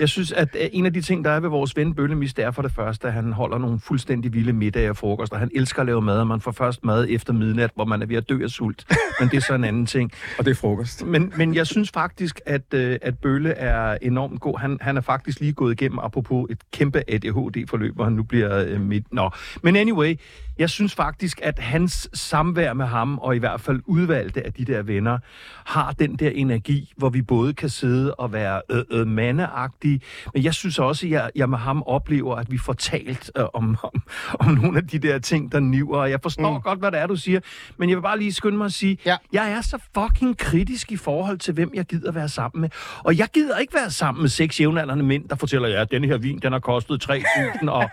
[0.00, 2.44] Jeg synes, at øh, en af de ting, der er ved vores ven Bøllemis, det
[2.44, 5.50] er for det første, at han holder nogle fuldstændig vilde middage og frokost, og han
[5.54, 8.16] elsker at lave mad, og man får først mad efter midnat, hvor man er ved
[8.16, 8.84] at dø af sult.
[9.20, 10.10] Men det er så en anden ting.
[10.38, 11.06] og det er frokost.
[11.06, 14.58] Men, men jeg synes faktisk, at, øh, at Bølle er enormt god.
[14.58, 18.64] Han, han er faktisk lige gået igennem, apropos et kæmpe ADHD-forløb, hvor han nu bliver
[18.68, 19.12] øh, midt.
[19.12, 19.30] Nå,
[19.62, 20.14] men anyway,
[20.58, 24.64] jeg synes faktisk, at hans samvær med ham, og i hvert fald udvalgte af de
[24.64, 25.18] der venner,
[25.64, 30.00] har den der energi, hvor vi både kan sidde og være øh, øh, mandeagtige,
[30.34, 33.44] men jeg synes også, at jeg, jeg med ham oplever, at vi får talt øh,
[33.54, 34.02] om, om,
[34.40, 35.98] om nogle af de der ting, der niver.
[35.98, 36.60] Og jeg forstår mm.
[36.62, 37.40] godt, hvad det er, du siger,
[37.76, 39.16] men jeg vil bare lige skynde mig at sige, Ja.
[39.32, 42.68] jeg er så fucking kritisk i forhold til, hvem jeg gider være sammen med.
[43.04, 46.18] Og jeg gider ikke være sammen med seks jævnaldrende mænd, der fortæller, ja, denne her
[46.18, 47.68] vin, den har kostet 3.000.
[47.70, 47.90] og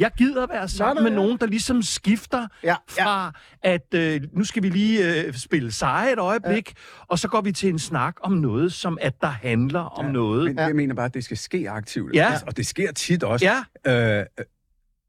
[0.00, 1.24] jeg gider være sammen nej, med ja.
[1.24, 6.12] nogen, der ligesom skifter Ja, fra, at øh, nu skal vi lige øh, spille seje
[6.12, 7.04] et øjeblik, ja.
[7.08, 10.44] og så går vi til en snak om noget, som at der handler om noget.
[10.44, 12.14] Men jeg mener bare, at det skal ske aktivt.
[12.14, 12.28] Ja.
[12.30, 13.46] Altså, Og det sker tit også.
[13.86, 14.18] Ja.
[14.20, 14.24] Øh,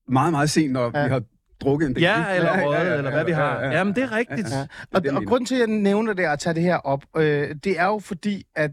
[0.09, 0.99] meget, meget sent, når Ja.
[0.99, 1.05] ja.
[1.05, 1.21] vi har
[1.61, 2.01] drukket en del.
[2.03, 3.59] Ja, eller Ja, ja, røget, ja, ja, eller hvad vi ja, har.
[3.59, 3.77] ja, ja.
[3.77, 4.49] Jamen, det er rigtigt.
[4.51, 4.59] Ja.
[4.99, 7.55] det Og, og grunden til, at jeg nævner det og tager det her op, øh,
[7.63, 8.71] det er jo fordi, at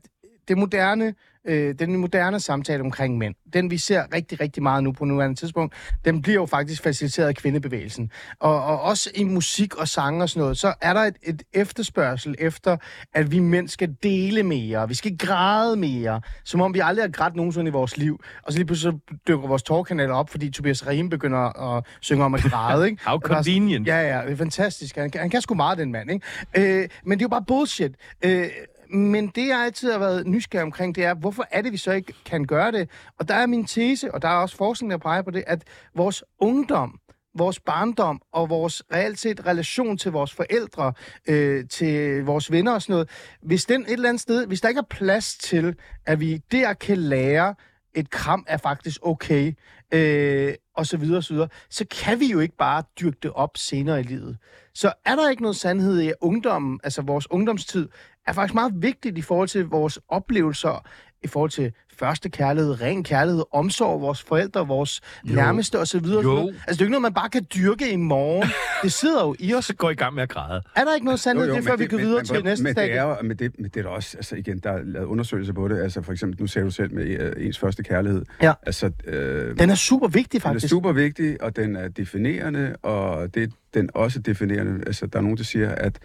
[0.48, 1.14] det moderne,
[1.48, 5.36] øh, den moderne samtale omkring mænd, den vi ser rigtig, rigtig meget nu på nuværende
[5.40, 8.10] tidspunkt, den bliver jo faktisk faciliteret af kvindebevægelsen.
[8.40, 11.42] Og, og også i musik og sang og sådan noget, så er der et, et
[11.52, 12.76] efterspørgsel efter,
[13.14, 17.10] at vi mænd skal dele mere, vi skal græde mere, som om vi aldrig har
[17.10, 18.20] grædt nogensinde i vores liv.
[18.42, 22.24] Og så lige pludselig så dykker vores tårkanaler op, fordi Tobias Rahim begynder at synge
[22.24, 23.02] om at græde, ikke?
[23.08, 23.86] How convenient.
[23.86, 24.96] Ja, ja, det er fantastisk.
[24.96, 26.80] Han, kan- han kan sgu meget, den mand, ikke?
[26.82, 27.92] Øh, men det er jo bare bullshit.
[28.24, 28.46] Øh,
[28.90, 31.92] men det, jeg altid har været nysgerrig omkring, det er, hvorfor er det, vi så
[31.92, 32.90] ikke kan gøre det?
[33.18, 35.64] Og der er min tese, og der er også forskning, der peger på det, at
[35.94, 37.00] vores ungdom,
[37.34, 40.92] vores barndom og vores reelt set relation til vores forældre,
[41.28, 43.08] øh, til vores venner og sådan noget,
[43.42, 46.72] hvis den et eller andet sted, hvis der ikke er plads til, at vi der
[46.72, 47.54] kan lære,
[47.94, 49.52] et kram er faktisk okay,
[49.92, 53.30] øh, og så videre og så videre, så kan vi jo ikke bare dyrke det
[53.30, 54.38] op senere i livet.
[54.74, 57.88] Så er der ikke noget sandhed i, at ungdommen, altså vores ungdomstid,
[58.26, 60.88] er faktisk meget vigtigt i forhold til vores oplevelser,
[61.24, 65.34] i forhold til første kærlighed, ren kærlighed, omsorg, vores forældre, vores jo.
[65.34, 66.06] nærmeste osv.
[66.06, 66.48] Jo.
[66.48, 68.48] Altså, det er jo ikke noget, man bare kan dyrke i morgen.
[68.82, 69.64] Det sidder jo i os.
[69.64, 70.62] Så går i gang med at græde.
[70.76, 72.92] Er der ikke noget sandhed, det er, før vi går videre til næste men det
[72.92, 75.52] er jo, men det, men det er da også, altså igen, der er lavet undersøgelser
[75.52, 78.24] på det, altså for eksempel, nu sagde du selv med uh, ens første kærlighed.
[78.42, 78.52] Ja.
[78.62, 80.68] Altså, øh, Den er super vigtig, den er faktisk.
[80.70, 84.84] super vigtig, og den er definerende, og det er den også definerende.
[84.86, 85.98] Altså, der er nogen, der siger, at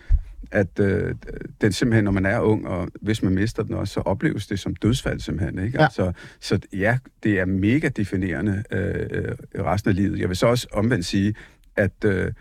[0.51, 1.15] at øh,
[1.61, 4.59] den simpelthen, når man er ung, og hvis man mister den også, så opleves det
[4.59, 5.65] som dødsfald simpelthen.
[5.65, 5.77] Ikke?
[5.77, 5.83] Ja.
[5.83, 10.19] Altså, så ja, det er mega definerende øh, øh, resten af livet.
[10.19, 11.33] Jeg vil så også omvendt sige,
[11.75, 12.31] at øh,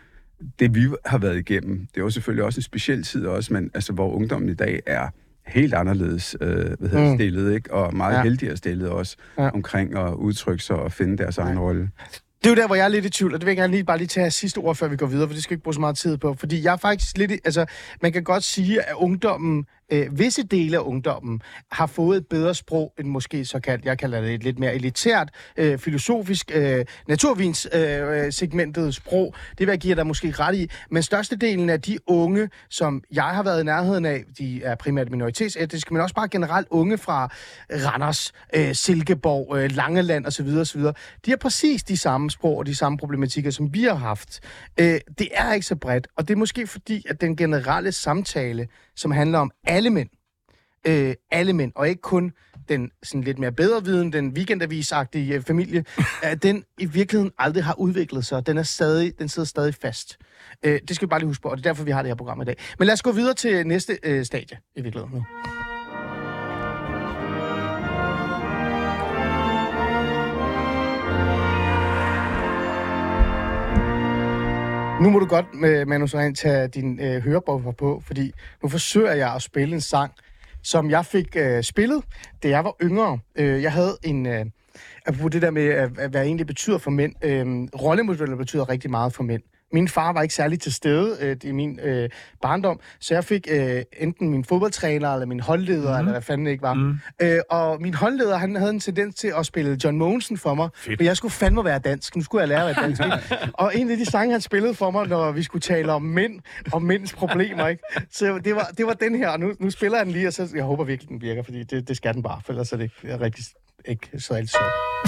[0.58, 3.92] det vi har været igennem, det var selvfølgelig også en speciel tid også, men altså,
[3.92, 5.08] hvor ungdommen i dag er
[5.46, 7.16] helt anderledes øh, hvad hedder, Mm.
[7.18, 7.72] stillet, ikke?
[7.74, 8.22] og meget Ja.
[8.22, 9.44] heldigere stillet også Ja.
[9.44, 9.50] ja.
[9.50, 11.90] omkring at udtrykke sig og finde deres egen rolle.
[12.38, 13.70] Det er jo der, hvor jeg er lidt i tvivl, og det vil jeg gerne
[13.70, 15.74] lige, bare lige tage sidste ord, før vi går videre, for det skal ikke bruge
[15.74, 16.34] så meget tid på.
[16.38, 17.30] Fordi jeg er faktisk lidt...
[17.30, 17.66] i- Altså,
[18.02, 22.54] man kan godt sige, at ungdommen, øh, visse dele af ungdommen, har fået et bedre
[22.54, 27.68] sprog end måske såkaldt, jeg kalder det et lidt mere elitært, øh, filosofisk, øh, naturvins
[27.74, 29.34] øh, segmentet sprog.
[29.50, 30.70] Det vil jeg give dig måske ret i.
[30.90, 35.10] Men størstedelen af de unge, som jeg har været i nærheden af, de er primært
[35.10, 37.28] minoritetsetniske, men også bare generelt unge fra
[37.70, 40.80] Randers, øh, Silkeborg, øh, Langeland osv., osv.,
[41.24, 44.40] de har præcis de samme sprog og de samme problematikker, som vi har haft.
[44.80, 48.68] Øh, det er ikke så bredt, og det er måske fordi, at den generelle samtale,
[48.98, 50.08] som handler om alle mænd,
[50.86, 52.32] øh, alle mænd, og ikke kun
[52.68, 55.84] den sådan lidt mere bedre viden, den weekendavisagtige øh, familie,
[56.22, 58.46] at den i virkeligheden aldrig har udviklet sig.
[58.46, 60.18] Den, er stadig, den sidder stadig fast.
[60.62, 62.10] Øh, det skal vi bare lige huske på, og det er derfor, vi har det
[62.10, 62.56] her program i dag.
[62.78, 65.24] Men lad os gå videre til næste øh, stadie i virkeligheden nu.
[75.00, 78.32] Nu må du godt, med Manu Søren, tage din øh, hørebuffer på, fordi
[78.62, 80.12] nu forsøger jeg at spille en sang,
[80.62, 82.04] som jeg fik øh, spillet,
[82.42, 83.18] da jeg var yngre.
[83.36, 84.26] Øh, jeg havde en...
[84.26, 84.46] Øh,
[85.06, 87.14] apropos det der med, øh, hvad det egentlig betyder for mænd.
[87.24, 87.46] Øh,
[87.80, 89.42] rollemodeller betyder rigtig meget for mænd.
[89.72, 92.10] Min far var ikke særlig til stede øh, i min øh,
[92.42, 95.98] barndom, så jeg fik øh, enten min fodboldtræner eller min holdleder, mm.
[95.98, 96.74] eller hvad fanden det ikke var.
[96.74, 96.98] Mm.
[97.22, 100.68] Øh, og min holdleder, han havde en tendens til at spille John Mogensen for mig,
[100.74, 101.00] Fedt.
[101.00, 102.16] men jeg skulle fandme være dansk.
[102.16, 103.02] Nu skulle jeg lære at være dansk.
[103.04, 103.48] ikke?
[103.62, 106.40] og en af de sange, han spillede for mig, når vi skulle tale om mænd
[106.72, 107.82] og mænds problemer, ikke?
[108.10, 110.32] Så det var, det var den her, og nu, nu spiller jeg den lige, og
[110.32, 112.76] så jeg håber virkelig, den virker, fordi det, det skal den bare, for ellers er
[112.76, 113.44] det ikke rigtig
[113.84, 115.07] ikke så sjovt.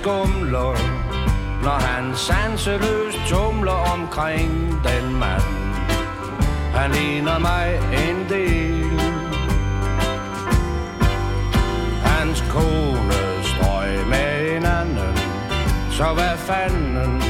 [0.00, 0.74] Skumler
[1.62, 4.52] Når han sanseløst tumler omkring
[4.84, 5.50] den mand.
[6.74, 9.00] Han ligner mig en del.
[12.04, 15.16] Hans kone strøg med en anden
[15.90, 17.22] Så hvad fanden?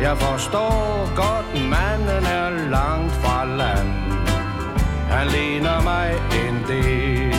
[0.00, 3.88] Jeg forstår godt Manden er langt fra land.
[5.10, 7.38] Han ligner mig en del.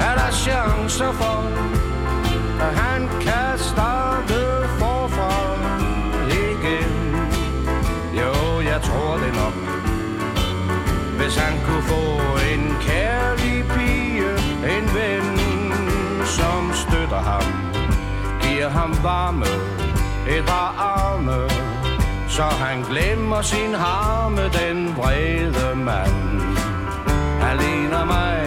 [0.00, 1.57] Er der chancer for,
[18.88, 19.46] ham varme,
[20.26, 21.48] et par arme,
[22.28, 26.40] så han glemmer sin harme, den vrede mand.
[27.40, 28.38] Han ligner mig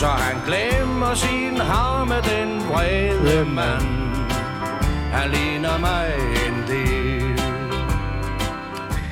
[0.00, 3.86] så han glemmer sin harme, den vrede mand.
[5.12, 6.06] Han ligner mig
[6.46, 7.40] en del.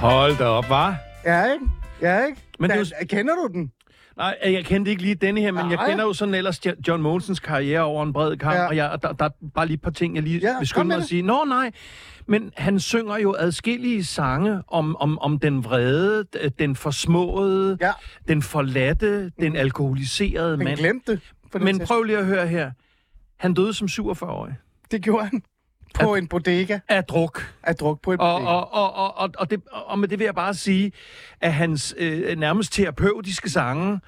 [0.01, 0.97] Hold da op, var?
[1.25, 1.65] Ja, ikke?
[2.03, 2.41] Ja, ikke?
[2.59, 2.77] Men da,
[3.09, 3.73] Kender du den?
[4.17, 5.89] Nej, jeg kendte ikke lige denne her, men jeg Nej.
[5.89, 8.67] kender jo sådan ellers Jo- John Mogensens karriere over en bred kamp, Ja.
[8.67, 10.69] og jeg, der, der er bare lige et par ting, jeg lige Ja, ja, vil
[10.69, 11.23] skynde mig at sige.
[11.23, 11.71] Nå, nej,
[12.29, 16.25] men han synger jo adskillige sange om, om, om den vrede,
[16.59, 17.93] den forsmåede, Ja.
[18.29, 20.79] den forladte, den alkoholiserede Den mand.
[20.79, 21.21] glemte.
[21.53, 22.71] For Men prøv lige at høre her.
[23.37, 24.55] Han døde som 47-årig
[24.91, 25.43] det gjorde han
[26.01, 27.55] på en bodega af druk.
[27.63, 28.51] af druk på en Og, bodega.
[28.57, 30.93] og, og, og, og, og, det, og med det vil jeg bare sige,
[31.41, 34.01] at hans øh, nærmest terapeutiske sange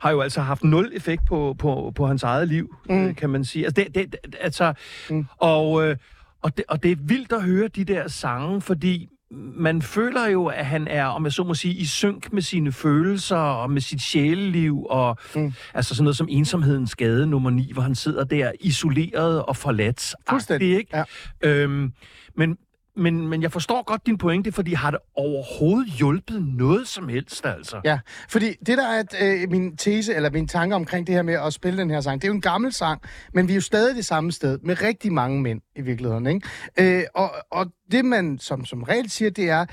[0.00, 3.04] har jo altså haft nul effekt på, på, på hans eget liv, mm.
[3.06, 3.64] øh, kan man sige.
[3.66, 4.74] Altså, det, det- altså,
[5.10, 5.26] mm.
[5.38, 5.96] og, øh,
[6.42, 9.08] og, det, og det er vildt at høre de der sange, fordi
[9.56, 12.72] man føler jo, at han er, om jeg så må sige, i synk med sine
[12.72, 15.52] følelser og med sit sjæleliv, og mm.
[15.74, 20.14] altså sådan noget som ensomhedens skade nummer 9, hvor han sidder der isoleret og forladt.
[20.28, 20.96] Fuldstændig, ikke?
[20.96, 21.04] ja.
[21.40, 21.92] Øhm,
[22.36, 22.56] men,
[22.96, 27.46] men, men jeg forstår godt din pointe, fordi har det overhovedet hjulpet noget som helst,
[27.46, 27.80] altså?
[27.84, 31.22] Ja, fordi det der er at, øh, min tese, eller min tanke omkring det her
[31.22, 33.02] med at spille den her sang, det er jo en gammel sang,
[33.34, 36.98] men vi er jo stadig det samme sted, med rigtig mange mænd i virkeligheden, ikke?
[36.98, 39.66] Øh, og, og det man som, som regel siger, det er,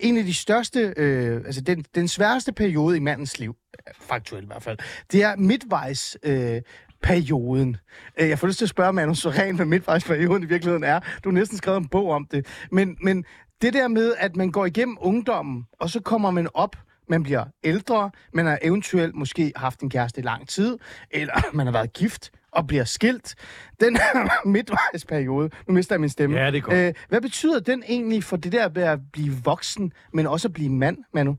[0.00, 3.56] en af de største, øh, altså den, den sværeste periode i mandens liv,
[4.00, 4.78] faktuelt i hvert fald,
[5.12, 6.62] det er midtvejs øh,
[7.02, 7.76] perioden.
[8.20, 11.00] Øh, Jeg får lyst til at spørge Manu Soren, hvad midtvejsperioden i virkeligheden er.
[11.24, 12.46] Du har næsten skrevet en bog om det.
[12.72, 13.24] Men, men
[13.62, 16.76] det der med, at man går igennem ungdommen, og så kommer man op,
[17.08, 20.78] man bliver ældre, man har eventuelt måske haft en kæreste i lang tid,
[21.10, 23.34] eller man har været gift og bliver skilt.
[23.80, 26.36] Den her midtvejsperiode, nu mister jeg min stemme.
[26.40, 26.76] Ja, det er godt.
[26.76, 30.52] Øh, hvad betyder den egentlig for det der med at blive voksen, men også at
[30.52, 31.36] blive mand, Manu?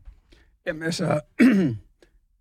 [0.67, 1.19] Jamen altså,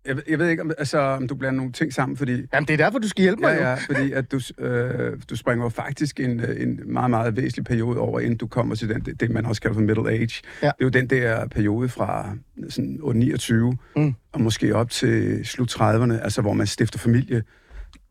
[0.05, 2.31] jeg, ved- jeg ved ikke, om, altså, om du blander nogle ting sammen, fordi...
[2.53, 5.35] Jamen, det er derfor, du skal hjælpe mig, Ja, ja, fordi at du, øh, du
[5.35, 9.01] springer faktisk en, øh, en meget, meget væsentlig periode over, inden du kommer til den,
[9.01, 10.41] det, det man også kalder for middle age.
[10.61, 10.67] Ja.
[10.67, 12.35] Det er jo den der periode fra
[12.69, 14.13] sådan 29 Mm.
[14.31, 17.43] og måske op til slut 30'erne, altså hvor man stifter familie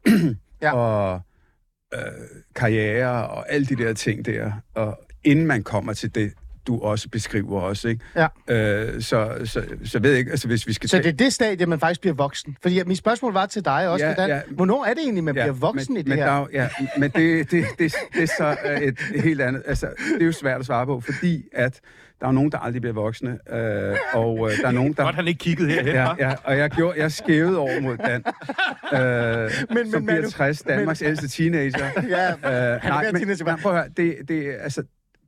[0.62, 0.72] Ja.
[0.72, 1.20] og
[1.95, 2.01] øh,
[2.55, 4.53] karriere og alle de der ting der.
[4.74, 6.32] Og inden man kommer til det,
[6.67, 8.05] du også beskriver også, ikke?
[8.17, 8.27] Ja.
[8.49, 11.25] Øh, så, så, så ved jeg ikke, altså hvis vi skal Så tage- det er
[11.25, 12.57] det stadie, man faktisk bliver voksen.
[12.63, 14.41] Fordi ja, mit spørgsmål var til dig også, Ja, hvordan, ja.
[14.51, 16.27] hvornår er det egentlig, man bliver voksen men, i det men her?
[16.27, 19.63] Der, er ja, men det, det, det, det er så et, et helt andet...
[19.67, 21.81] Altså, det er jo svært at svare på, fordi at
[22.21, 25.03] der er nogen, der aldrig bliver voksne, øh, og øh, der er nogen, der...
[25.03, 26.15] Godt, han ikke kiggede herhen, Ja, hva'?
[26.19, 28.25] ja, og jeg, gjorde, jeg skævede over mod Dan,
[29.01, 31.87] øh, Men- som men bliver Manu- 60, Danmarks ældste teenager.
[32.09, 34.83] Ja, Øh, han er nej, men, teenager, men prøv at høre, det, det, altså,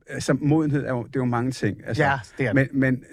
[0.09, 1.77] altså, modenhed er jo, det er jo mange ting.
[1.87, 2.71] Altså, Ja, det er det.
[2.73, 3.03] Men, men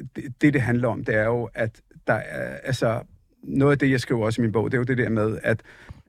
[0.40, 3.00] det, det, handler om, det er jo, at der er, altså,
[3.42, 5.38] noget af det, jeg skriver også i min bog, det er jo det der med,
[5.42, 5.62] at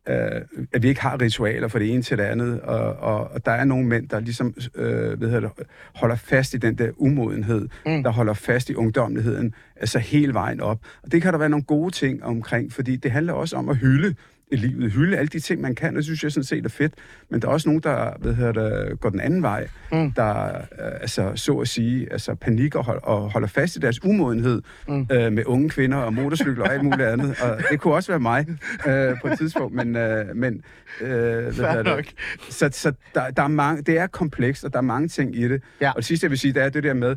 [0.10, 0.42] øh,
[0.74, 3.52] at vi ikke har ritualer fra det ene til det andet, og, og, og der
[3.52, 7.68] er nogle mænd, der ligesom øh, hvad hedder det, holder fast i den der umodenhed,
[7.86, 8.04] mm.
[8.04, 10.80] der holder fast i ungdommeligheden, altså hele vejen op.
[11.04, 13.78] Og det kan der være nogle gode ting omkring, fordi det handler også om at
[13.78, 14.16] hylde
[14.58, 16.94] livet, hylde alle de ting, man kan, det synes jeg sådan set er fedt.
[17.30, 20.12] Men der er også nogen, der hvad hedder det, går den anden vej, mm.
[20.12, 24.04] der øh, altså, så at sige, altså, panikker og, hold, og holder fast i deres
[24.04, 25.08] umodenhed mm.
[25.12, 27.36] øh, med unge kvinder og motorcykler og alt muligt andet.
[27.42, 28.46] Og det kunne også være mig
[28.88, 30.64] øh, på et tidspunkt, men, øh, men
[31.02, 32.14] øh, hvad hedder det?
[32.50, 35.48] Så, så der, der er mange, det er komplekst, og der er mange ting i
[35.48, 35.62] det.
[35.82, 35.90] Ja.
[35.90, 37.16] Og det sidste, jeg vil sige, det er det der med,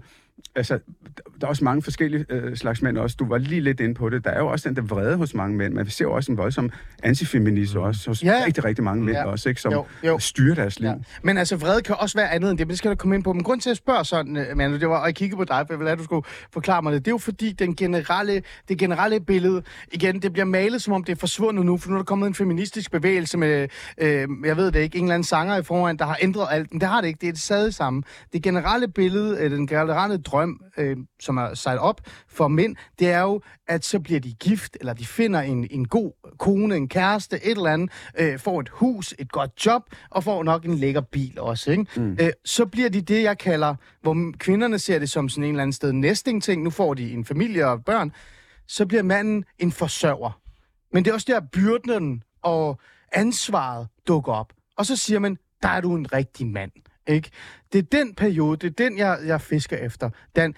[0.57, 0.78] altså,
[1.41, 3.16] der er også mange forskellige øh, slags mænd også.
[3.18, 4.24] Du var lige lidt inde på det.
[4.24, 5.74] Der er jo også den der vrede hos mange mænd.
[5.74, 6.70] Man ser jo også en voldsom
[7.03, 9.24] antifeminist også hos Ja, rigtig, rigtig mange mænd Ja.
[9.24, 10.18] også, ikke, som Jo, jo.
[10.18, 10.89] styrer deres liv.
[10.89, 10.95] Ja.
[11.22, 13.24] Men altså, vrede kan også være andet end det, men det skal du komme ind
[13.24, 13.32] på.
[13.32, 15.64] Men grund til at spørge sådan, øh, Manu, det var, og jeg kigger på dig,
[15.66, 17.05] for jeg vil have, at du skulle forklare mig det.
[17.05, 19.62] Det er jo fordi, den generelle, det generelle billede,
[19.93, 22.26] igen, det bliver malet, som om det er forsvundet nu, for nu er der kommet
[22.26, 23.68] en feministisk bevægelse med,
[23.99, 26.72] øh, jeg ved det ikke, en eller anden sanger i foran, der har ændret alt.
[26.72, 28.03] Men det har det ikke, det er det samme.
[28.32, 33.10] Det generelle billede, øh, den generelle drøm, øh, som er sejlet op for mænd, det
[33.10, 36.88] er jo, at så bliver de gift, eller de finder en, en god kone, en
[36.88, 40.74] kæreste, et eller andet, øh, får et hus, et godt job, og får nok en
[40.74, 41.70] lækker bil også.
[41.70, 41.86] Ikke?
[41.96, 42.16] Mm.
[42.20, 45.62] Øh, så bliver de det, jeg kalder, hvor kvinderne ser det som sådan en eller
[45.62, 46.62] anden sted nesting-ting.
[46.62, 48.12] Nu får de en familie og børn.
[48.66, 50.40] Så bliver manden en forsørger.
[50.92, 52.80] Men det er også der, byrden og
[53.12, 54.52] ansvaret dukker op.
[54.76, 56.72] Og så siger man, der er du en rigtig mand.
[57.09, 57.30] Ikke?
[57.72, 60.11] Det er den periode, det er den, jeg, jeg fisker efter.
[60.36, 60.55] Dan,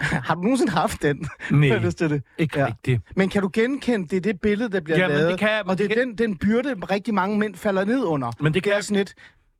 [0.00, 1.26] har du nogensinde haft den?
[1.50, 2.22] Nej, lyst til det?
[2.38, 2.66] ikke Ja.
[2.66, 3.02] rigtigt.
[3.16, 5.48] Men kan du genkende, det er det billede, der bliver Ja, men det lavet, kan
[5.64, 8.32] men og det er det kan- den, den byrde, rigtig mange mænd falder ned under.
[8.40, 9.14] Men det kan Det er sådan lidt,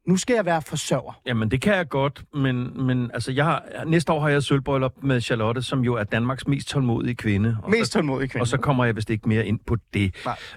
[0.08, 1.20] nu skal jeg være forsørger.
[1.26, 4.92] jamen, det kan jeg godt, men, men altså, jeg har, næste år har jeg sølvbryllup
[5.02, 7.56] med Charlotte, som jo er Danmarks mest tålmodige kvinde.
[7.62, 8.42] Og Mest så, tålmodig kvinde.
[8.42, 10.14] og så kommer jeg vist ikke mere ind på det.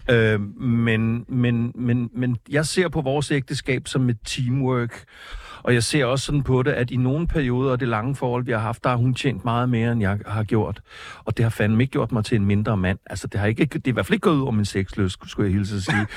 [0.10, 0.16] Nej.
[0.18, 5.04] Øh, men, men, men, men jeg ser på vores ægteskab som et teamwork,
[5.66, 8.46] og jeg ser også sådan på det, at i nogle perioder af det lange forhold,
[8.46, 10.82] vi har haft, der har hun tjent meget mere, end jeg har gjort.
[11.24, 13.00] Og det har fandme ikke gjort mig til en mindre mand.
[13.06, 15.20] Altså, det har ikke, det er i hvert fald ikke gået ud over min sexlyst,
[15.28, 16.08] skulle jeg hilse at sige.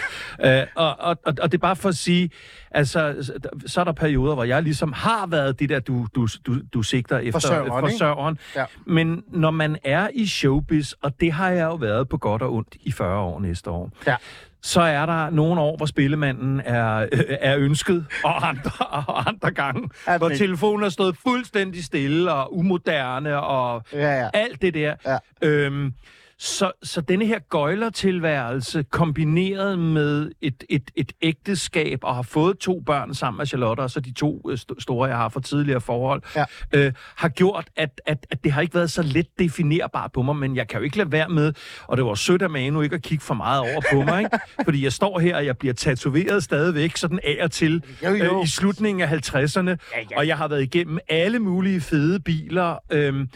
[0.60, 2.30] øh, og, og, og, og, det er bare for at sige,
[2.70, 3.30] altså,
[3.66, 6.82] så er der perioder, hvor jeg ligesom har været det der, du, du, du, du
[6.82, 8.38] sigter efter Forsørgeren, forsørgeren.
[8.56, 8.64] Ja.
[8.86, 12.54] Men når man er i showbiz, og det har jeg jo været på godt og
[12.54, 14.16] ondt i 40 år næste år, Ja.
[14.62, 19.50] Så er der nogle år, hvor spillemanden er, øh, er ønsket, og andre, og andre
[19.50, 24.28] gange, den hvor telefonen er stået fuldstændig stille og umoderne og Ja, ja.
[24.34, 24.94] alt det der.
[25.06, 25.18] Ja.
[25.42, 25.92] Øhm,
[26.40, 32.80] Så, så denne her gøjlertilværelse, kombineret med et, et, et ægteskab, og har fået to
[32.86, 35.80] børn sammen med Charlotte, og så de to øh, st- store, jeg har fra tidligere
[35.80, 36.44] forhold, Ja.
[36.72, 40.36] øh, har gjort, at, at, at det har ikke været så let definerbart på mig,
[40.36, 41.52] men jeg kan jo ikke lade være med,
[41.86, 44.38] og det var sødt af Manu ikke at kigge for meget over på mig, ikke?
[44.64, 48.38] fordi jeg står her, og jeg bliver tatoveret stadigvæk, sådan af og til, Jo, jo.
[48.38, 49.74] Øh, i slutningen af 50'erne, ja,
[50.10, 50.16] ja.
[50.16, 53.28] og jeg har været igennem alle mulige fede biler, øhm,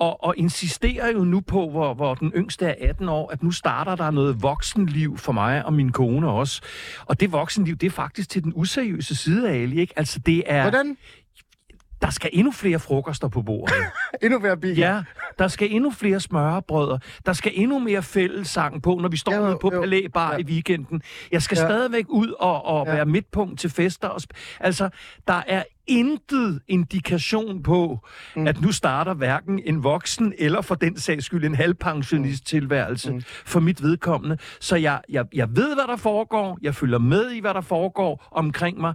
[0.00, 3.50] og, og insisterer jo nu på, hvor, hvor den yngste er 18 år, at nu
[3.50, 6.62] starter der noget voksenliv for mig og min kone også.
[7.06, 9.94] Og det voksenliv, det er faktisk til den useriøse side af Ali, ikke?
[9.96, 10.62] Altså, det er...
[10.62, 10.96] Hvordan?
[12.02, 13.74] Der skal endnu flere frokoster på bordet.
[14.22, 14.76] Endnu mere bil.
[14.76, 15.02] Ja,
[15.38, 16.98] der skal endnu flere smørbrødre.
[17.26, 19.80] Der skal endnu mere fællessang på, når vi står Jo, ude på jo.
[19.80, 20.38] Palæ Bar Ja.
[20.38, 21.02] i weekenden.
[21.32, 21.66] Jeg skal Ja.
[21.66, 22.92] stadigvæk ud og, og Ja.
[22.94, 24.08] være midtpunkt til fester.
[24.08, 24.20] Og
[24.60, 24.88] altså,
[25.28, 27.98] der er intet indikation på,
[28.36, 28.46] mm.
[28.46, 33.22] at nu starter hverken en voksen eller for den sags skyld en halvpensionist tilværelse mm.
[33.46, 34.38] for mit vedkommende.
[34.60, 36.58] Så jeg, jeg, jeg ved, hvad der foregår.
[36.62, 38.94] Jeg følger med i, hvad der foregår omkring mig.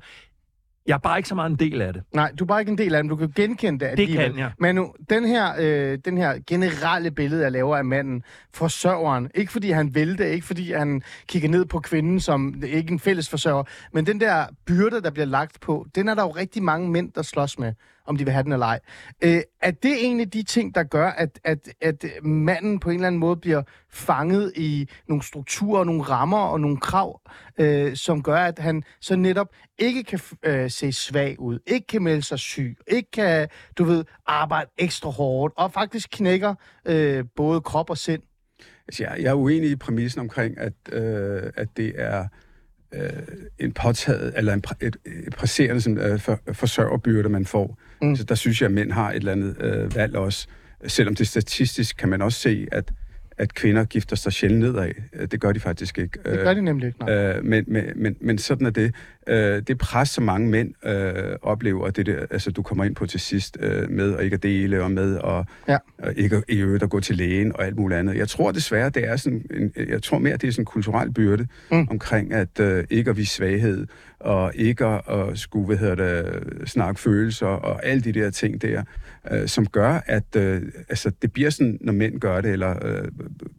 [0.88, 2.04] Jeg er bare ikke så meget en del af det.
[2.14, 3.10] Nej, du er bare ikke en del af dem.
[3.10, 4.32] Du kan genkende det alligevel.
[4.32, 4.52] kan jeg.
[4.60, 8.24] Men nu, den her, øh, den her generelle billede, jeg laver af manden,
[8.54, 12.92] forsørgeren, ikke fordi han vil det, ikke fordi han kigger ned på kvinden som ikke
[12.92, 13.64] en fælles forsørger,
[13.94, 17.12] men den der byrde, der bliver lagt på, den er der jo rigtig mange mænd,
[17.12, 17.74] der slås med,
[18.06, 18.80] om de vil have den eller ej.
[19.24, 23.08] Øh, er det egentlig de ting, der gør, at, at, at manden på en eller
[23.08, 27.22] anden måde bliver fanget i nogle strukturer, nogle rammer og nogle krav,
[27.58, 29.48] øh, som gør, at han så netop
[29.78, 33.48] ikke kan øh, se svag ud, ikke kan melde sig syg, ikke kan,
[33.78, 38.22] du ved, arbejde ekstra hårdt, og faktisk knækker øh, både krop og sind.
[38.88, 42.28] Altså, jeg, jeg er uenig i præmissen omkring, at, øh, at det er
[42.94, 43.10] øh,
[43.60, 47.80] en påtaget, eller en, et, et presserende sådan, øh, for, forsørgerbyrde, man får.
[48.02, 48.16] Mm.
[48.16, 50.48] Så der synes jeg, at mænd har et eller andet øh, valg også.
[50.88, 52.92] Selvom det statistisk kan man også se, at,
[53.38, 54.92] at kvinder gifter sig sjældent nedad.
[55.14, 56.20] Øh, Det gør de faktisk ikke.
[56.26, 57.00] Det gør de nemlig ikke.
[57.00, 57.14] Nej.
[57.38, 58.96] Øh, men, men, men, men sådan er det.
[59.28, 63.06] Øh, det pres, som mange mænd øh, oplever, det der, altså du kommer ind på
[63.06, 65.78] til sidst øh, med at ikke at dele og med at Ja.
[65.98, 68.16] og ikke i øvrigt at gå til lægen og alt muligt andet.
[68.18, 71.12] Jeg tror desværre, det er sådan en, jeg tror mere, det er sådan en kulturel
[71.12, 71.88] byrde mm.
[71.90, 73.88] omkring at øh, ikke at vise svaghed
[74.20, 78.62] og ikke at, at skulle, hvad hedder det, snakke følelser og alle de der ting
[78.62, 78.84] der,
[79.32, 83.08] øh, som gør, at øh, altså, det bliver sådan, når mænd gør det, eller øh,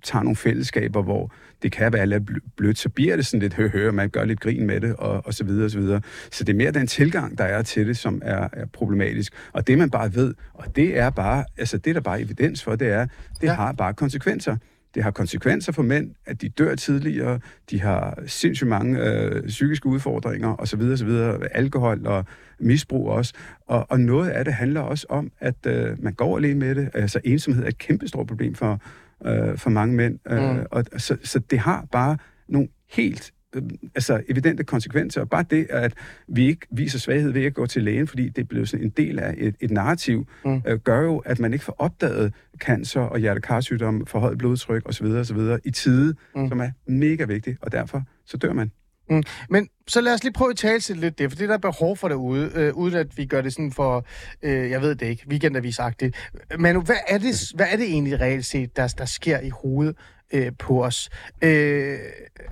[0.02, 1.32] tager nogle fællesskaber, hvor
[1.66, 4.24] det kan være lidt bl- blødt, så bliver det sådan lidt høhø, og man gør
[4.24, 6.00] lidt grin med det, og, og så videre, og så videre.
[6.32, 9.32] Så det er mere den tilgang, der er til det, som er, er problematisk.
[9.52, 12.62] Og det, man bare ved, og det er bare, altså det er der bare evidens
[12.64, 13.46] for, det er, det Ja.
[13.46, 13.54] ja.
[13.54, 14.56] har bare konsekvenser.
[14.94, 17.40] Det har konsekvenser for mænd, at de dør tidligere,
[17.70, 20.80] de har sindssygt mange øh, psykiske udfordringer osv.
[20.80, 21.08] osv.
[21.52, 22.24] Alkohol og
[22.60, 23.34] misbrug også.
[23.66, 26.90] Og, og noget af det handler også om, at øh, man går alene med det.
[26.94, 28.80] Altså ensomhed er et kæmpestort problem for,
[29.26, 30.18] øh, for mange mænd.
[30.26, 30.36] Mm.
[30.36, 32.16] Øh, og, så, så det har bare
[32.48, 33.62] nogle helt øh,
[33.94, 35.20] altså evidente konsekvenser.
[35.20, 35.94] Og bare det, at
[36.28, 39.18] vi ikke viser svaghed ved at gå til lægen, fordi det blevet sådan en del
[39.18, 40.62] af et, et narrativ, mm.
[40.66, 45.06] øh, gør jo, at man ikke får opdaget cancer og hjertekarsygdom, forhøjet blodtryk osv.
[45.06, 45.38] osv.
[45.64, 46.48] i tide, mm.
[46.48, 48.70] som er mega vigtigt, og derfor så dør man.
[49.10, 49.22] Mm.
[49.50, 51.58] Men så lad os lige prøve at tale til lidt det, for det der er
[51.58, 54.06] behov for derude, øh, uden at vi gør det sådan for,
[54.42, 56.16] øh, jeg ved det ikke, weekendavisagtigt.
[56.58, 59.96] Men hvad er det, hvad er det egentlig reelt set, der, der sker i hovedet
[60.32, 61.10] øh, på os?
[61.42, 61.98] Øh,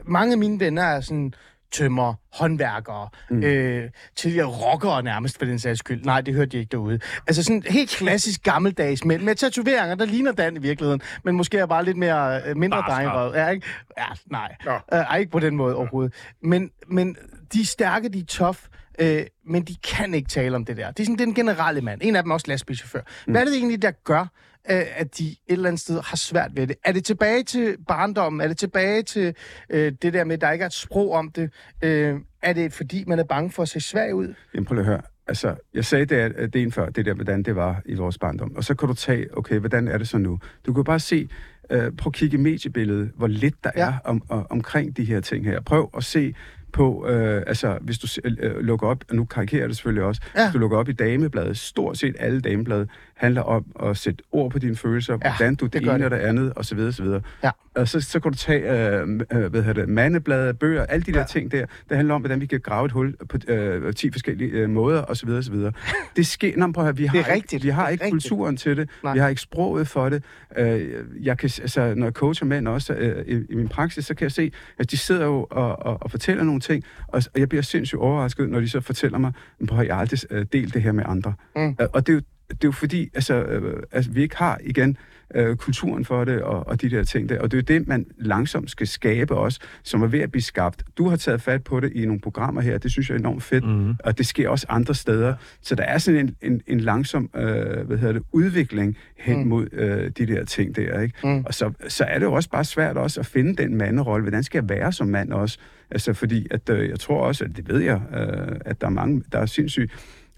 [0.04, 1.34] mange af mine venner er sådan
[1.74, 3.42] tømmer, håndværkere, mm.
[3.42, 6.04] øh, tidligere rockere nærmest for den sags skyld.
[6.04, 6.98] Nej, det hørte de ikke derude.
[7.26, 11.58] Altså sådan helt klassisk gammeldags mænd med tatoveringer, der ligner Dan i virkeligheden, men måske
[11.58, 13.34] er bare lidt mere, øh, mindre drengerøv.
[13.34, 13.66] Ja, ikke?
[13.98, 14.56] Ja, nej.
[14.68, 16.14] Øh, ej, ikke på den måde overhovedet.
[16.42, 17.16] Men, men
[17.52, 18.58] de er stærke, de er tough,
[18.98, 20.90] øh, men de kan ikke tale om det der.
[20.90, 22.00] Det er sådan den generelle mand.
[22.04, 23.00] En af dem er også lastbilchauffør.
[23.26, 23.32] Mm.
[23.32, 24.26] Hvad er det egentlig, der gør, øh,
[24.72, 26.76] at de et eller andet sted har svært ved det?
[26.84, 28.40] Er det tilbage til barndommen?
[28.40, 29.34] Er det tilbage til
[29.70, 31.50] øh, det der med, at der ikke er et sprog om det?
[31.82, 34.34] Øh, er det fordi, man er bange for at se svag ud?
[34.54, 35.00] Jamen prøv lige at høre.
[35.26, 38.18] Altså, jeg sagde det, at det en før, det der, hvordan det var i vores
[38.18, 38.56] barndom.
[38.56, 40.38] Og så kan du tage, okay, hvordan er det så nu?
[40.66, 41.28] Du kan bare se,
[41.70, 43.86] øh, prøv at kigge i mediebilledet, hvor lidt der Ja.
[43.88, 45.60] er om, om, omkring de her ting her.
[45.60, 46.34] Prøv at se
[46.72, 50.44] på, øh, altså, hvis du øh, lukker op, og nu karikerer det selvfølgelig også, Ja.
[50.46, 54.50] hvis du lukker op i damebladet, stort set alle dameblade handler om at sætte ord
[54.50, 56.04] på dine følelser, Ja, hvordan du det det, ene det.
[56.04, 57.20] og det andet, og så videre, og så videre.
[57.44, 57.50] Ja.
[57.76, 58.60] Og så, så kan du tage,
[59.00, 61.24] øh, øh, hvad hedder det, mandeblade, bøger, alle de der Ja.
[61.24, 64.50] ting der, det handler om, hvordan vi kan grave et hul på øh, 10 forskellige
[64.50, 65.72] øh, måder, og så videre, og så videre.
[66.16, 67.52] Det sker, Nå, men prøv at vi har, er rigtigt.
[67.52, 68.22] ikke, vi har Det ikke rigtigt.
[68.22, 69.12] kulturen til det, Nej.
[69.12, 70.22] vi har ikke sproget for det.
[70.56, 74.14] Øh, jeg kan, altså, når jeg coacher mænd også øh, i, i min praksis, så
[74.14, 77.40] kan jeg se, at de sidder jo og, og, og fortæller nogle ting, og, og
[77.40, 80.74] jeg bliver sindssygt overrasket, når de så fortæller mig, at jeg har aldrig øh, delt
[80.74, 81.34] det her med andre.
[81.56, 81.76] Mm.
[81.92, 84.96] Og det er jo det er jo fordi, altså, øh, altså, vi ikke har igen
[85.34, 87.40] øh, kulturen for det og, og de der ting der.
[87.40, 90.42] Og det er jo det, man langsomt skal skabe også, som er ved at blive
[90.42, 90.82] skabt.
[90.98, 93.42] Du har taget fat på det i nogle programmer her, det synes jeg er enormt
[93.42, 93.94] fedt, mm.
[94.04, 95.34] og det sker også andre steder.
[95.62, 99.48] Så der er sådan en, en, en langsom øh, hvad hedder det, udvikling hen mm.
[99.48, 101.00] mod øh, de der ting der.
[101.00, 101.14] Ikke?
[101.24, 101.44] Mm.
[101.46, 104.22] Og så, så er det jo også bare svært også at finde den manderolle.
[104.22, 105.58] Hvordan skal jeg være som mand også?
[105.90, 108.90] Altså fordi, at øh, jeg tror også, at det ved jeg, øh, at der er
[108.90, 109.92] mange, der er sindssygt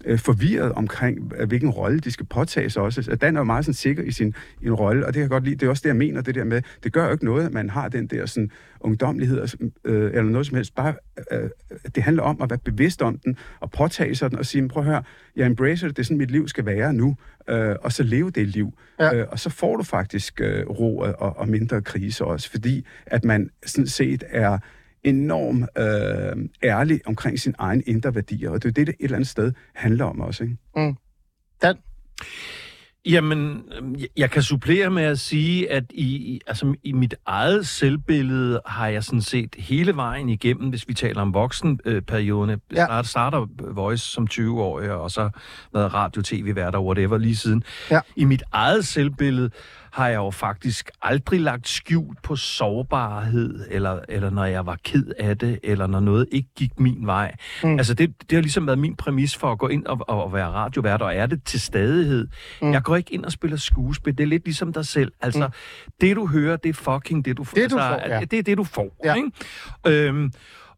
[0.05, 2.99] øh, forvirret omkring, hvilken rolle de skal påtage sig også.
[2.99, 5.29] Altså, Dan er jo meget sådan sikker i sin en rolle, og det kan jeg
[5.29, 5.55] godt lide.
[5.55, 7.53] Det er også det, jeg mener, det der med, det gør jo ikke noget, at
[7.53, 9.47] man har den der sådan ungdomlighed
[9.85, 10.75] øh, eller noget som helst.
[10.75, 10.93] Bare,
[11.31, 11.49] øh,
[11.95, 14.83] det handler om at være bevidst om den, og påtage sig den, og sige, prøv
[14.83, 15.03] at høre,
[15.35, 17.15] jeg embracer det, det er sådan, mit liv skal være nu,
[17.49, 18.73] øh, og så leve det liv.
[18.99, 19.15] Ja.
[19.15, 23.23] Øh, og så får du faktisk øh, ro og, og mindre krise også, fordi at
[23.23, 24.57] man sådan set er
[25.03, 29.15] enormt øh, ærlig omkring sin egen indre værdier, og det er det, det et eller
[29.15, 30.43] andet sted handler om også.
[30.43, 30.57] Ikke?
[30.75, 30.95] Mm.
[31.61, 31.75] Dan?
[33.09, 33.63] Jamen,
[34.17, 39.03] jeg kan supplere med at sige, at i, altså, i mit eget selvbillede har jeg
[39.03, 42.49] sådan set hele vejen igennem, hvis vi taler om voksenperioden.
[42.49, 43.03] Jeg ja.
[43.03, 45.29] starter Voice som 20-årig, og så
[45.73, 47.63] været radio, tv, værter, whatever, lige siden.
[47.91, 47.99] Ja.
[48.15, 49.49] I mit eget selvbillede
[49.97, 55.05] har jeg jo faktisk aldrig lagt skjul på sårbarhed, eller, eller når jeg var ked
[55.19, 57.35] af det, eller når noget ikke gik min vej.
[57.63, 57.77] Mm.
[57.77, 60.47] Altså, det, det har ligesom været min præmis for at gå ind og, og være
[60.47, 62.27] radiovært, og er det til stadighed.
[62.61, 62.71] Mm.
[62.71, 64.17] Jeg går ikke ind og spiller skuespil.
[64.17, 65.11] Det er lidt ligesom dig selv.
[65.21, 65.53] Altså, mm.
[66.01, 67.55] det du hører, det er fucking det, du får.
[67.55, 68.19] Det, altså, du får, ja.
[68.19, 68.95] det er det, du får.
[69.03, 69.15] Ja.
[69.15, 69.31] Ikke?
[69.87, 70.31] Øhm,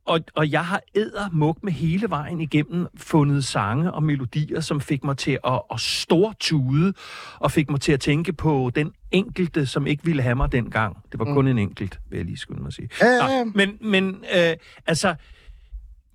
[0.09, 5.03] og, og jeg har ædermuk med hele vejen igennem fundet sange og melodier, som fik
[5.03, 6.93] mig til at, at stortude,
[7.39, 10.97] og fik mig til at tænke på den enkelte, som ikke ville have mig dengang.
[11.11, 11.51] Det var kun mm.
[11.51, 12.89] en enkelt, vil jeg lige skynde mig at sige.
[13.01, 14.55] Ja, Nå, men men øh,
[14.87, 15.15] altså,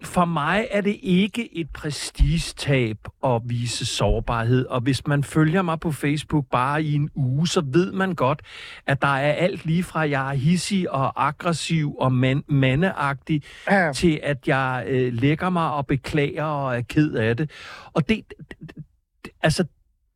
[0.06, 5.80] for mig er det ikke et prestigetab at vise sårbarhed, og hvis man følger mig
[5.80, 8.42] på Facebook bare i en uge, så ved man godt,
[8.86, 13.42] at der er alt lige fra, at jeg er hissig og aggressiv og man- mandeagtig,
[13.70, 13.92] ja.
[13.92, 17.50] til at jeg øh, lægger mig og beklager og er ked af det.
[17.92, 18.24] Og det,
[18.60, 19.64] det altså,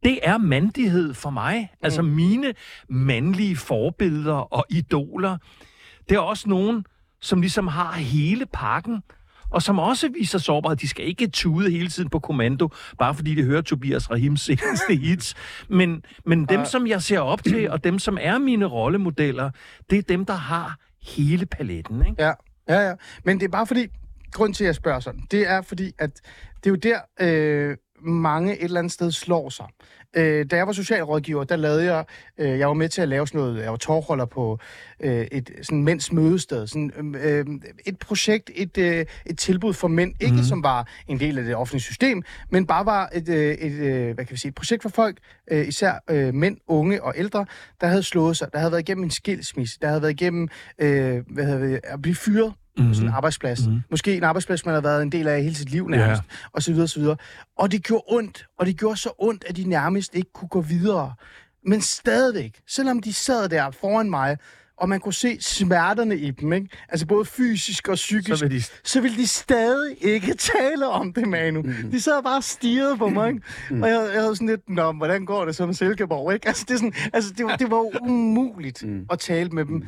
[0.02, 1.70] det er mandighed for mig.
[1.72, 1.78] Mm.
[1.84, 2.54] Altså mine
[2.88, 5.36] mandlige forbilleder og idoler,
[6.08, 6.84] det er også nogen,
[7.20, 9.02] som ligesom har hele pakken
[9.50, 10.76] og som også viser sårbarhed.
[10.76, 12.68] De skal ikke tude hele tiden på kommando,
[12.98, 15.34] bare fordi de hører Tobias Rahims seneste hits.
[15.68, 19.50] Men, men dem, som jeg ser op til, og dem, som er mine rollemodeller,
[19.90, 22.06] det er dem, der har hele paletten.
[22.06, 22.22] Ikke?
[22.22, 22.32] Ja,
[22.68, 22.94] ja, ja.
[23.24, 23.86] Men det er bare fordi,
[24.32, 26.10] grund til, at jeg spørger sådan, det er fordi, at
[26.64, 29.66] det er jo der, øh, mange et eller andet sted slår sig.
[30.16, 32.04] Øh, da jeg var socialrådgiver, der lavede jeg,
[32.38, 34.58] øh, jeg var med til at lave sådan noget, jeg var tårholder på
[35.00, 37.46] øh, et sådan mænds mødested, sådan, øh,
[37.86, 40.42] et projekt, et, øh, et tilbud for mænd, ikke mm.
[40.42, 44.14] som var en del af det offentlige system, men bare var et, øh, et øh,
[44.14, 45.18] hvad kan vi sige, et projekt for folk,
[45.50, 47.46] øh, især øh, mænd, unge og ældre,
[47.80, 51.22] der havde slået sig, der havde været igennem en skilsmisse, der havde været igennem øh,
[51.30, 52.94] hvad hedder det, at blive fyret mm-hmm.
[52.94, 53.66] sådan en arbejdsplads.
[53.66, 53.82] Mm-hmm.
[53.90, 56.36] Måske en arbejdsplads, man har været en del af hele sit liv nærmest, ja.
[56.52, 57.16] og så videre, og så videre.
[57.58, 60.60] Og det gjorde ondt, og det gjorde så ondt, at de nærmest ikke kunne gå
[60.60, 61.14] videre.
[61.66, 64.36] Men stadigvæk, selvom de sad der foran mig,
[64.80, 66.68] og man kunne se smerterne i dem, ikke?
[66.88, 68.62] altså både fysisk og psykisk, så, vil de...
[68.84, 71.62] så ville de stadig ikke tale om det, Manu.
[71.62, 71.90] Mm.
[71.90, 73.42] De sad bare og stirrede på mig, ikke?
[73.70, 73.82] Mm.
[73.82, 76.34] og jeg, jeg havde sådan lidt, nå, hvordan går det så med Silkeborg?
[76.34, 76.48] Ikke?
[76.48, 79.06] Altså, det, er sådan, altså, det, var, det var umuligt mm.
[79.10, 79.74] at tale med dem.
[79.74, 79.84] Mm.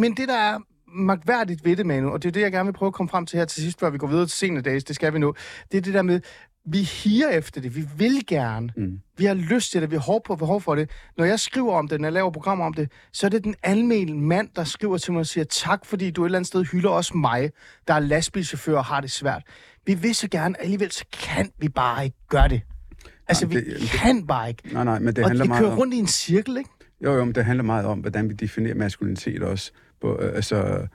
[0.00, 0.58] Men det, der er
[0.94, 3.26] magværdigt ved det, Manu, og det er det, jeg gerne vil prøve at komme frem
[3.26, 5.34] til her til sidst, før vi går videre til senere dages, det skal vi nu,
[5.72, 6.20] det er det der med,
[6.66, 9.00] vi higer efter det, vi vil gerne, mm.
[9.18, 10.90] vi har lyst til det, vi har på behov for det.
[11.16, 13.54] Når jeg skriver om det, når jeg laver programmer om det, så er det den
[13.62, 16.64] almindelige mand, der skriver til mig og siger, tak fordi du et eller andet sted
[16.64, 17.50] hylder også mig,
[17.88, 19.42] der er lastbilchauffør og har det svært.
[19.86, 22.62] Vi vil så gerne, alligevel så kan vi bare ikke gøre det.
[23.28, 24.62] Altså, nej, det, vi det, kan bare ikke.
[24.72, 25.78] Nej, nej, men det og handler det meget kører om...
[25.78, 26.70] rundt i en cirkel, ikke?
[27.04, 29.72] Jo, jo, men det handler meget om, hvordan vi definerer maskulinitet også.
[30.04, 30.86] På, øh, altså,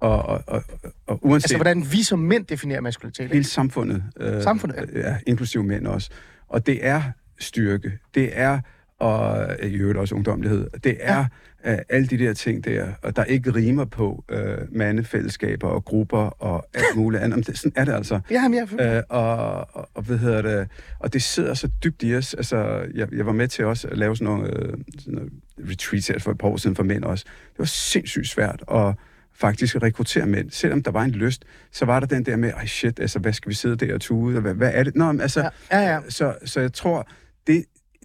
[0.00, 0.62] og, og, og,
[1.06, 1.44] og uanset...
[1.44, 3.30] Altså, hvordan vi som mænd definerer maskulinitet?
[3.30, 4.02] Hele samfundet.
[4.20, 5.00] Øh, samfundet, ja.
[5.00, 5.16] ja.
[5.26, 6.10] inklusive mænd også.
[6.48, 7.02] Og det er
[7.38, 7.98] styrke.
[8.14, 8.60] Det er,
[8.98, 11.24] og i øvrigt også ungdomlighed, det er
[11.64, 11.72] ja.
[11.72, 16.18] uh, alle de der ting der, og der ikke rimer på uh, mandefællesskaber og grupper
[16.18, 17.46] og alt muligt andet.
[17.46, 18.20] Det, sådan er det altså.
[18.30, 20.68] Ja, men jeg uh, og, og, og, hvad hedder det,
[20.98, 22.34] og det sidder så dybt i os.
[22.34, 26.22] Altså, jeg, jeg var med til også at lave sådan nogle, uh, sådan nogle retreats
[26.22, 27.24] for et par år siden for mænd også.
[27.24, 28.94] Det var sindssygt svært, og
[29.34, 30.50] faktisk at rekruttere mænd.
[30.50, 33.32] Selvom der var en lyst, så var der den der med, ej shit, altså, hvad
[33.32, 34.96] skal vi sidde der og tude, hvad, hvad er det?
[34.96, 36.00] Nå, men, altså, ja, ja, ja.
[36.08, 37.08] Så, så jeg tror,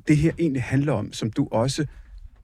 [0.08, 1.86] det, her egentlig handler om, som du også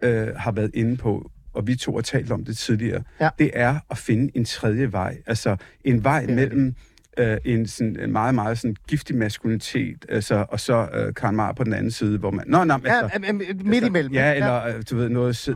[0.02, 3.30] øh, har været inde på, og vi to har talt om det tidligere, ja.
[3.40, 5.18] det er at finde en tredje vej.
[5.26, 6.36] Altså en vej ja.
[6.36, 6.76] mellem
[7.18, 11.54] øh, en, sådan, en meget, meget sådan giftig maskulinitet, altså, og så øh, Karl Marr
[11.54, 12.46] på den anden side, hvor man...
[12.48, 14.14] Nå, Ja, altså, ja, ja, midt imellem.
[14.14, 15.50] Ja, eller øh, du ved, noget...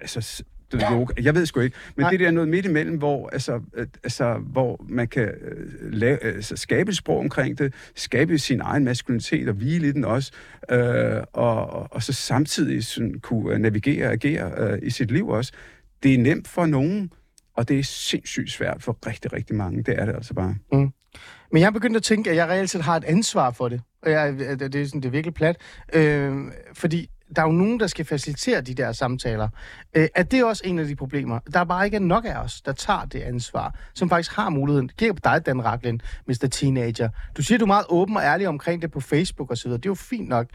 [0.00, 1.22] Altså, du ved, yoga.
[1.22, 1.76] Jeg ved sgu ikke.
[1.96, 2.10] Men Nej.
[2.10, 6.24] det der er noget midt imellem, hvor, altså, øh, altså, hvor man kan øh, lave,
[6.24, 10.32] altså, skabe et sprog omkring det, skabe sin egen maskulinitet og hvile i den også,
[10.70, 15.28] øh, og, og, så samtidig sådan, kunne øh, navigere og agere øh, i sit liv
[15.28, 15.52] også.
[16.02, 17.12] Det er nemt for nogen,
[17.56, 19.82] og det er sindssygt svært for rigtig, rigtig mange.
[19.82, 20.54] Det er det altså bare.
[21.52, 23.80] Men jeg er begyndt at tænke, at jeg reelt set har et ansvar for det.
[24.02, 25.56] Og jeg, det, det, er sådan, det er virkelig plat.
[25.92, 26.36] Øh,
[26.74, 29.48] fordi der er jo nogen, der skal facilitere de der samtaler.
[29.94, 31.38] Øh, er det også en af de problemer?
[31.52, 34.88] Der er bare ikke nok af os, der tager det ansvar, som faktisk har muligheden.
[34.88, 36.48] Det kigger på dig, Dan Raklin, Mr.
[36.50, 37.08] Teenager.
[37.36, 39.70] Du siger, du er meget åben og ærlig omkring det på Facebook osv.
[39.70, 40.46] Det er jo fint nok.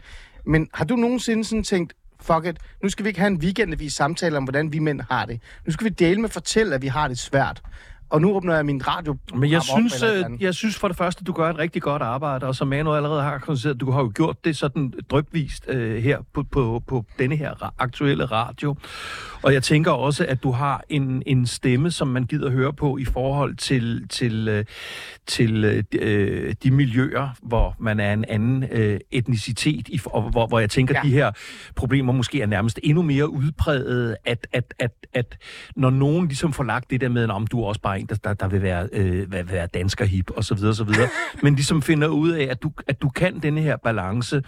[0.46, 3.92] Men har du nogensinde sådan tænkt, fuck it, nu skal vi ikke have en weekendvis
[3.92, 5.40] samtale om, hvordan vi mænd har det.
[5.66, 7.62] Nu skal vi dele med at fortælle, at vi har det svært.
[8.10, 9.16] Og nu åbner jeg min radio.
[9.34, 12.46] Men jeg synes, øh, jeg synes for det første, du gør et rigtig godt arbejde,
[12.46, 16.18] og som Manu allerede har konstateret, du har jo gjort det sådan drøbvist øh, her
[16.34, 18.76] på, på, på denne her aktuelle radio.
[19.42, 22.98] Og jeg tænker også, at du har en, en stemme, som man gider høre på
[22.98, 24.64] i forhold til, til, øh,
[25.26, 25.64] til
[26.00, 30.70] øh, de- miljøer, hvor man er en anden øh, etnicitet, i, og hvor, hvor jeg
[30.70, 31.00] tænker, Ja.
[31.04, 31.08] ja.
[31.08, 31.30] de her
[31.76, 35.36] problemer måske er nærmest endnu mere udpræget, at, at, at, at
[35.76, 38.14] når nogen ligesom får lagt det der med, om du er også bare en, der,
[38.14, 41.08] der, der vil være, øh, vil være dansker hip, og så videre, og så videre,
[41.42, 44.42] men ligesom finder ud af, at du, at du kan denne her balance,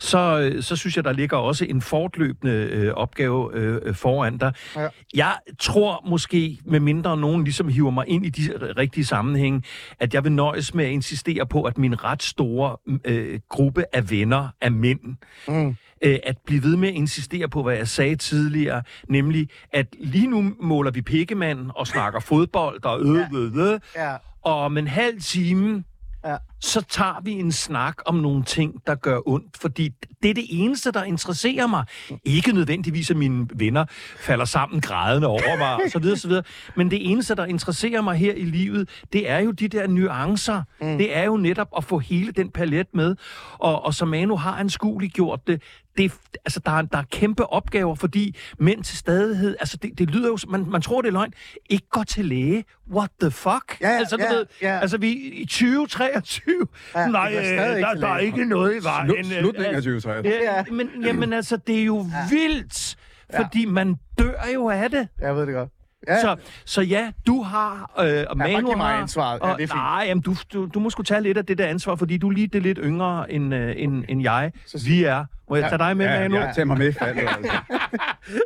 [0.00, 4.38] så, øh, så synes jeg, der ligger også en fortløbende øh, opgave øh, øh, foran
[4.38, 4.52] dig.
[4.76, 4.88] Ja.
[5.14, 9.62] Jeg tror måske, med mindre nogen ligesom hiver mig ind i de rigtige sammenhænge,
[10.00, 14.10] at jeg vil nøjes med at insistere på, at min ret store øh, gruppe af
[14.10, 15.00] venner er mænd,
[15.48, 15.76] Mm.
[16.02, 20.26] Øh, at blive ved med at insistere på, hvad jeg sagde tidligere, nemlig, at lige
[20.26, 24.16] nu måler vi pikkemand og snakker fodbold og øh, øh, øh, Ja.
[24.42, 25.84] og om en halv time,
[26.26, 26.36] Ja.
[26.60, 29.88] så tager vi en snak om nogle ting, der gør ondt, fordi
[30.22, 31.84] det er det eneste, der interesserer mig.
[32.24, 33.84] Ikke nødvendigvis, at mine venner
[34.18, 36.42] falder sammen grædende over mig, og så videre, så videre.
[36.76, 40.62] Men det eneste, der interesserer mig her i livet, det er jo de der nuancer.
[40.80, 40.98] Mm.
[40.98, 43.16] Det er jo netop at få hele den palet med.
[43.58, 45.62] Og, og som Manu har anskueligt gjort det,
[45.98, 46.12] det,
[46.44, 50.28] altså, der, er, der er kæmpe opgaver, fordi mænd til stadighed, altså det, det lyder
[50.28, 51.32] jo, man, man tror, det er løgn,
[51.70, 52.64] ikke går til læge.
[52.92, 53.80] What the fuck?
[53.80, 54.78] Ja, ja, altså, du ja, ved, ja.
[54.80, 56.54] altså vi i 2023,
[56.94, 57.42] Ja, ja, nej, øh,
[57.80, 59.06] der, der er ikke noget i vejen.
[59.06, 60.34] Slut, øh, slutningen af altså, 2023.
[60.42, 62.96] Ja, men jamen altså, det er jo vildt,
[63.36, 65.08] fordi man dør jo af det.
[65.20, 65.68] Jeg ved det godt.
[66.08, 68.92] Ja, Så, så ja, du har, øh, og bare Manu har...
[68.92, 69.40] ansvaret.
[69.42, 69.76] Ja, og, det er fint.
[69.76, 72.28] Nej, jamen, du, du, du må sgu tage lidt af det der ansvar, fordi du
[72.28, 74.52] er lige det lidt yngre end, øh, end, end jeg.
[74.86, 75.24] Vi er.
[75.50, 76.36] Må jeg tage dig med, Ja, Manu?
[76.36, 77.52] ja, tag mig med faldet, altså.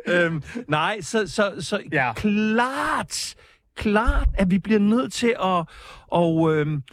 [0.25, 2.05] øhm, nej, så, så, så Ja.
[2.05, 2.13] ja.
[2.13, 3.35] klart,
[3.75, 5.63] klart, at vi bliver nødt til at,
[6.07, 6.83] og, øhm,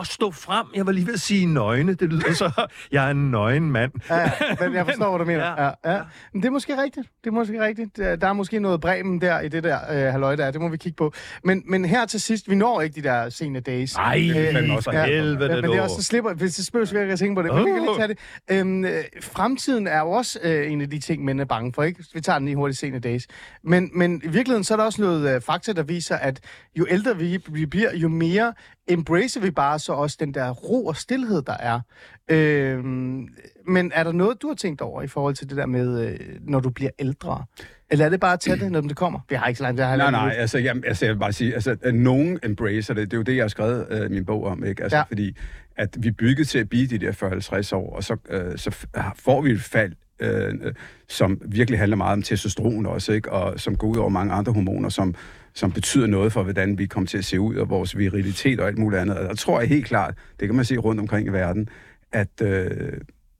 [0.00, 0.66] at stå frem.
[0.74, 1.94] Jeg var lige ved at sige nøgne.
[1.94, 3.92] Det lyder så, jeg er en nøgen mand.
[4.10, 4.30] Ja,
[4.60, 5.40] men jeg forstår, hvad du mener.
[5.60, 5.92] Ja, Ja.
[5.96, 6.00] ja.
[6.32, 7.08] Men det er måske rigtigt.
[7.24, 7.96] Det er måske rigtigt.
[7.96, 10.50] Der er måske noget bremen der i det der øh, halløj der.
[10.50, 11.12] Det må vi kigge på.
[11.44, 13.94] Men, men her til sidst, vi når ikke de der sene days.
[13.94, 14.20] Ej,
[14.52, 15.04] fandme også ja.
[15.04, 17.42] helvede men, men det er også, så slipper, hvis det spørger, så jeg tænke på
[17.42, 17.54] det.
[17.54, 18.18] Men vi kan lige tage det.
[18.50, 21.82] Øhm, øh, fremtiden er jo også øh, en af de ting, mænd er bange for,
[21.82, 22.04] ikke?
[22.14, 23.26] Vi tager den lige hurtigt sene days.
[23.64, 26.40] Men, men i virkeligheden, så er der også noget øh, fakta, der viser, at
[26.76, 28.52] jo ældre vi, vi bliver, jo mere
[28.90, 31.80] embracer vi bare så også den der ro og stillhed, der er.
[32.30, 33.28] Øhm,
[33.66, 36.18] men er der noget, du har tænkt over i forhold til det der med, øh,
[36.40, 37.44] når du bliver ældre?
[37.90, 39.20] Eller er det bare at tage det, når det kommer?
[39.28, 41.32] Vi har ikke så langt, det har Nej, nej, altså, jamen, altså jeg vil bare
[41.32, 44.24] sige, altså, at nogen embracer det, det er jo det, jeg har skrevet øh, min
[44.24, 44.82] bog om, ikke?
[44.82, 45.02] Altså, Ja.
[45.02, 45.36] fordi
[45.76, 47.12] at vi bygget til at blive de der
[47.72, 48.86] 40-50 år, og så, øh, så
[49.16, 50.74] får vi et fald, Øh, øh,
[51.08, 53.32] som virkelig handler meget om testosteron også, ikke?
[53.32, 55.14] Og som går ud over mange andre hormoner, som,
[55.54, 58.66] som betyder noget for, hvordan vi kommer til at se ud, og vores virilitet og
[58.66, 59.16] alt muligt andet.
[59.16, 61.68] Og der tror jeg helt klart, det kan man se rundt omkring i verden,
[62.12, 62.92] at øh,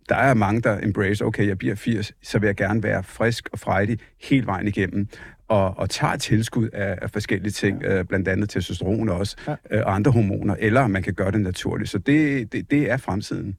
[0.09, 3.49] der er mange, der embrace, okay, jeg bliver 80, så vil jeg gerne være frisk
[3.53, 5.09] og frejdig hele vejen igennem,
[5.51, 9.55] og, og tager tilskud af, af forskellige ting, øh, blandt andet testosteron også, ja.
[9.71, 11.91] øh, og andre hormoner, eller man kan gøre det naturligt.
[11.91, 13.57] Så det, det, det er fremtiden.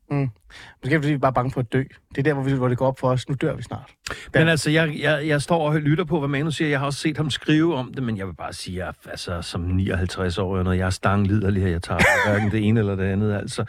[0.84, 1.84] Måske fordi vi er bare bange for at dø.
[2.10, 3.30] Det er der, hvor, vi, hvor det går op for os.
[3.30, 3.92] Nu dør vi snart.
[4.34, 6.70] Men altså, jeg, jeg, jeg står og lytter på, hvad Manu siger.
[6.70, 9.42] Jeg har også set ham skrive om det, men jeg vil bare sige, at altså,
[9.42, 13.04] som 59 år, når jeg er stangliderlig her, jeg tager hverken det ene eller det
[13.04, 13.66] andet, altså.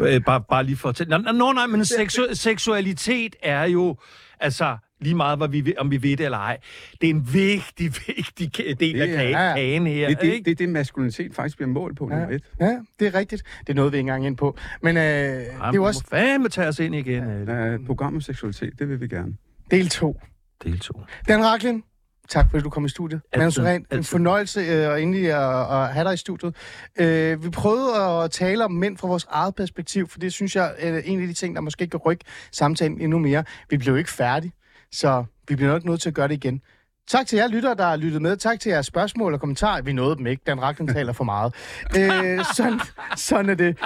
[0.00, 1.18] Øh, bare, bare lige for at tælle.
[1.18, 3.96] Nå, nå, nej, men seksu- seksualitet er jo,
[4.40, 6.58] altså, lige meget, hvad vi, om vi ved det eller ej.
[7.00, 9.54] Det er en vigtig, vigtig del af Det er- kagen, ja, ja.
[9.54, 10.44] kagen her, Det er det, ikke?
[10.44, 12.42] det, er det, maskulinitet faktisk bliver målt på, nummer et.
[12.60, 13.42] Ja, det er rigtigt.
[13.60, 14.56] Det er noget, vi ikke engang ind på.
[14.82, 17.24] Men øh, det er Jamen, jo også fandme tage os ind igen.
[17.28, 17.44] Ja.
[17.52, 19.32] Der et program om seksualitet, det vil vi gerne.
[19.70, 20.20] del 2.
[20.64, 21.00] Del 2.
[21.28, 21.82] Dan Raklin,
[22.28, 23.20] Tak fordi du kom i studiet.
[23.36, 26.56] Manu Suren, en fornøjelse øh, og endelig at, at have dig i studiet.
[27.00, 30.74] Øh, vi prøvede at tale om mænd fra vores eget perspektiv, for det synes jeg
[30.78, 33.44] er en af de ting, der måske kan rykke samtalen endnu mere.
[33.70, 34.52] Vi blev ikke færdige,
[34.92, 36.62] så vi bliver nok nødt til at gøre det igen.
[37.08, 38.36] Tak til jer lyttere, der har lyttet med.
[38.36, 39.82] Tak til jeres spørgsmål og kommentarer.
[39.82, 40.42] Vi nåede dem ikke.
[40.46, 41.54] Dan Ragnar taler for meget.
[41.98, 42.80] Øh, sådan,
[43.16, 43.76] sådan er det.